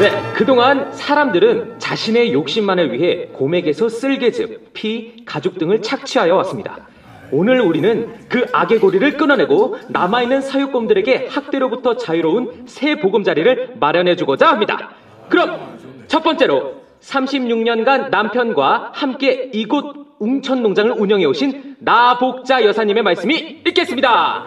[0.00, 6.88] 네, 그동안 사람들은 자신의 욕심만을 위해 곰에게서 쓸개즙, 피, 가죽 등을 착취하여 왔습니다.
[7.32, 14.90] 오늘 우리는 그 악의 고리를 끊어내고 남아있는 사육곰들에게 학대로부터 자유로운 새 보금자리를 마련해 주고자 합니다.
[15.28, 15.78] 그럼
[16.08, 24.46] 첫 번째로 36년간 남편과 함께 이곳 웅천 농장을 운영해 오신 나복자 여사님의 말씀이 있겠습니다.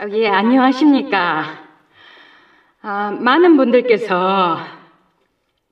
[0.00, 1.44] 아, 예, 안녕하십니까.
[2.82, 4.77] 아, 많은 분들께서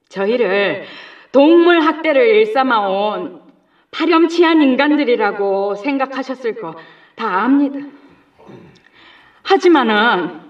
[0.09, 0.85] 저희를
[1.33, 3.43] 동물 학대를 일삼아온
[3.91, 6.75] 파렴치한 인간들이라고 생각하셨을 거
[7.17, 7.79] 다 압니다.
[9.43, 10.43] 하지만은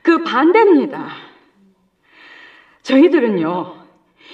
[0.00, 1.06] 그 반대입니다.
[2.80, 3.74] 저희들은요,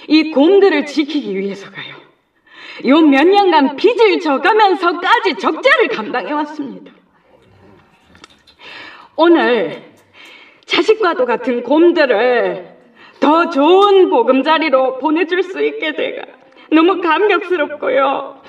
[0.07, 1.95] 이 곰들을 지키기 위해서 가요,
[2.85, 6.93] 요 몇 년간 빚을 져가면서까지 적자를 감당해 왔습니다.
[9.17, 9.83] 오늘
[10.65, 12.74] 자식과도 같은 곰들을
[13.19, 16.23] 더 좋은 보금자리로 보내줄 수 있게 돼가
[16.71, 18.41] 너무 감격스럽고요.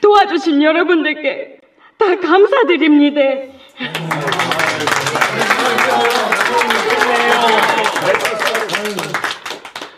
[0.00, 1.60] 도와주신 여러분들께
[1.98, 3.20] 다 감사드립니다.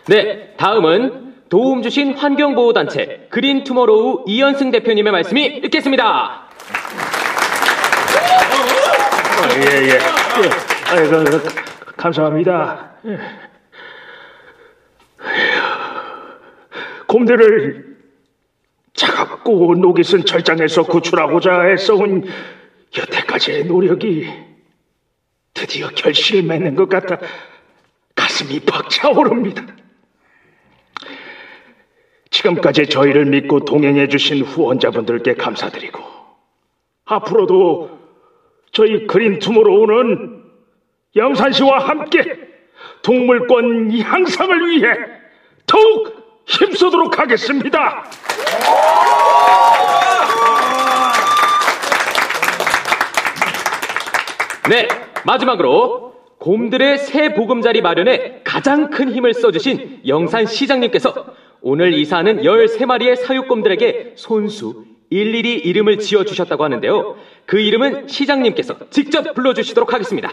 [0.07, 6.43] 네, 다음은 도움 주신 환경보호단체 그린 투모로우 이현승 대표님의 말씀이 있겠습니다.
[9.57, 9.89] 예, 예.
[9.89, 9.99] 예.
[10.91, 12.91] 아이, 그, 그, 감사합니다.
[17.15, 17.97] 곰들을
[18.95, 22.25] 차갑고 녹이 쓴 철장에서 구출하고자 애써온
[22.99, 24.29] 여태까지의 노력이
[25.53, 27.21] 드디어 결실을 맺는 것 같아
[28.17, 29.65] 가슴이 벅차오릅니다.
[32.31, 36.03] 지금까지 저희를 믿고 동행해 주신 후원자분들께 감사드리고,
[37.05, 37.97] 앞으로도
[38.73, 40.43] 저희 그린 투모로우는
[41.15, 42.25] 영산시와 함께
[43.03, 44.89] 동물권 향상을 위해
[45.67, 48.05] 더욱 힘쓰도록 하겠습니다.
[54.69, 54.89] 네,
[55.25, 61.27] 마지막으로 곰들의 새 보금자리 마련에 가장 큰 힘을 써주신 영산 시장님께서
[61.61, 67.17] 오늘 이사하는 13마리의 사육곰들에게 손수 일일이 이름을 지어주셨다고 하는데요.
[67.47, 70.33] 그 이름은 시장님께서 직접 불러주시도록 하겠습니다.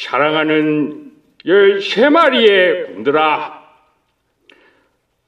[0.00, 1.12] 사랑하는
[1.44, 3.62] 13마리의 곰들아,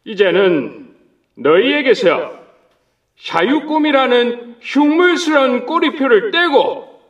[0.04, 0.96] 이제는
[1.34, 2.40] 너희에게서
[3.18, 7.02] 사육곰이라는 흉물스러운 꼬리표를 떼고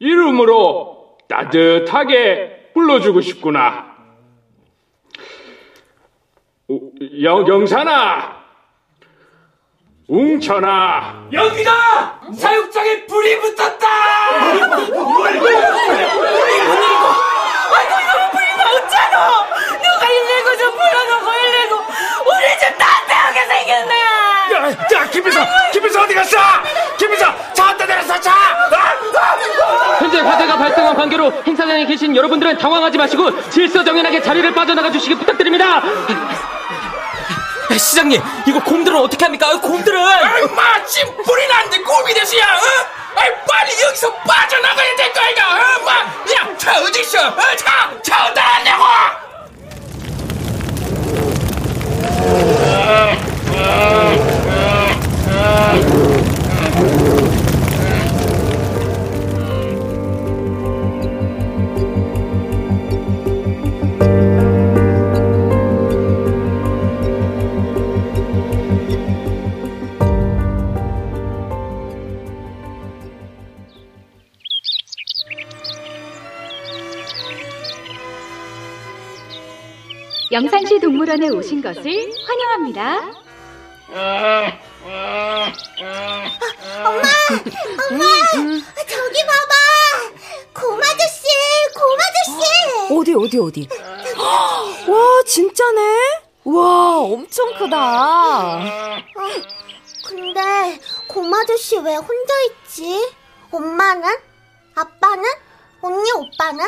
[0.00, 3.96] 이름으로 따뜻하게 불러주고 싶구나.
[7.22, 8.37] 영, 영산아,
[10.08, 12.20] 웅천아 여기다!
[12.34, 13.86] 사육장에 불이 붙었다!
[14.48, 15.56] 불이 불이
[17.76, 19.44] 아이고 이거 불이가 없잖아
[19.76, 21.76] 누가 119좀 불러놓고 119
[22.24, 23.94] 우리 집 난태하게 생겼네
[24.54, 25.40] 야, 야, 김비서!
[25.72, 26.38] 김비서 어디 갔어?
[26.96, 27.52] 김비서!
[27.52, 28.32] 차 한대 내렸어, 차!
[29.98, 35.82] 현재 화재가 발생한 관계로 행사장에 계신 여러분들은 당황하지 마시고 질서정연하게 자리를 빠져나가 주시기 부탁드립니다.
[37.76, 39.60] 시장님, 이거 곰들은 어떻게 합니까?
[39.60, 40.00] 곰들은!
[40.54, 42.60] 마침 불이 났는데 곰이 됐어야, 어?
[43.16, 45.84] 아이, 빨리 여기서 빠져나가야 될 거 아이가, 어?
[45.84, 45.92] 마,
[46.32, 47.28] 야, 차 어디 있어?
[47.28, 47.90] 어, 차!
[48.02, 48.84] 차 어디 왔냐고!
[80.30, 81.82] 영상시 동물원에 오신 것을
[82.26, 82.98] 환영합니다.
[86.84, 87.02] 엄마!
[87.90, 88.04] 엄마!
[88.86, 89.54] 저기 봐봐!
[90.52, 91.26] 곰 아저씨!
[91.74, 92.94] 곰 아저씨!
[92.94, 93.68] 어디 어디 어디?
[94.88, 95.80] 와 진짜네?
[96.44, 98.56] 와 엄청 크다.
[98.56, 98.60] 어,
[100.06, 103.10] 근데 곰 아저씨 왜 혼자 있지?
[103.50, 104.04] 엄마는?
[104.74, 105.24] 아빠는?
[105.80, 106.66] 언니 오빠는?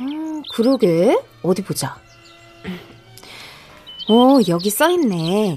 [0.00, 1.98] 음, 그러게 어디 보자.
[4.10, 5.56] 어 여기 써 있네.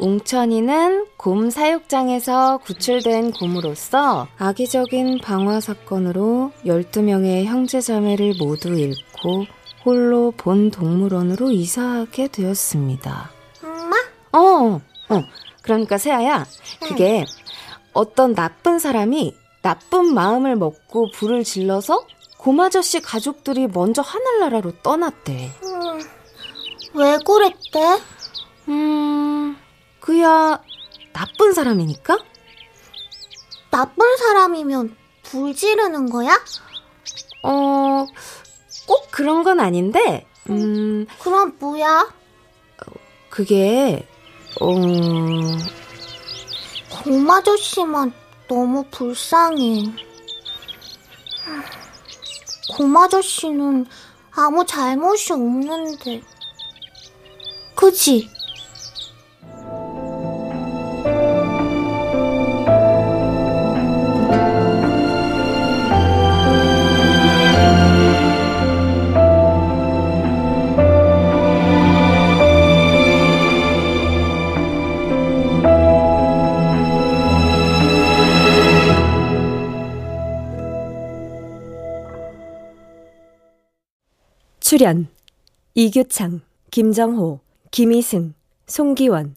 [0.00, 9.46] 웅천이는 곰 사육장에서 구출된 곰으로서 악의적인 방화 사건으로 12명의 형제자매를 모두 잃고
[9.84, 13.30] 홀로 본 동물원으로 이사하게 되었습니다.
[13.62, 13.96] 엄마?
[14.32, 15.22] 어, 어.
[15.62, 16.46] 그러니까 세아야,
[16.80, 17.24] 그게
[17.92, 22.04] 어떤 나쁜 사람이 나쁜 마음을 먹고 불을 질러서
[22.36, 25.52] 곰 아저씨 가족들이 먼저 하늘나라로 떠났대.
[25.62, 26.00] 음,
[26.94, 28.00] 왜 그랬대?
[28.68, 29.56] 음,
[30.00, 30.60] 그야
[31.12, 32.18] 나쁜 사람이니까?
[33.70, 36.40] 나쁜 사람이면 불 지르는 거야?
[37.44, 38.06] 어,
[38.86, 42.12] 꼭 그런 건 아닌데, 음, 그럼 뭐야?
[43.28, 44.06] 그게,
[44.60, 44.66] 어,
[47.04, 48.12] 곰 아저씨만
[48.48, 49.84] 너무 불쌍해.
[52.76, 53.86] 곰 아저씨는
[54.32, 56.22] 아무 잘못이 없는데.
[57.80, 58.28] 그지?
[84.60, 85.08] 출연
[85.74, 88.34] 이규창, 김정호, 김희승,
[88.66, 89.36] 송기원,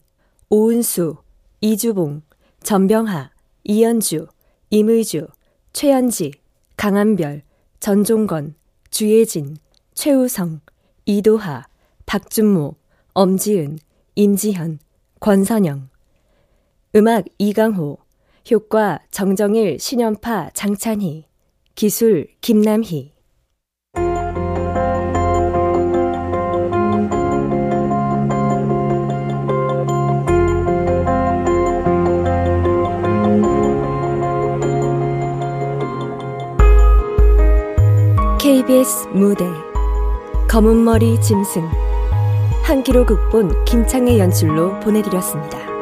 [0.50, 1.18] 오은수,
[1.60, 2.22] 이주봉,
[2.64, 3.30] 전병하,
[3.62, 4.26] 이연주,
[4.70, 5.28] 임의주,
[5.72, 6.32] 최현지,
[6.76, 7.42] 강한별,
[7.78, 8.56] 전종건,
[8.90, 9.56] 주예진,
[9.94, 10.60] 최우성,
[11.06, 11.66] 이도하,
[12.06, 12.74] 박준모,
[13.12, 13.78] 엄지은,
[14.16, 14.80] 임지현,
[15.20, 15.88] 권선영.
[16.96, 17.98] 음악 이강호.
[18.50, 21.26] 효과 정정일, 신연파, 장찬희.
[21.76, 23.13] 기술 김남희
[38.44, 39.46] KBS 무대
[40.50, 41.66] 검은머리 짐승
[42.62, 45.73] 한기로 극본 김창의 연출로 보내드렸습니다.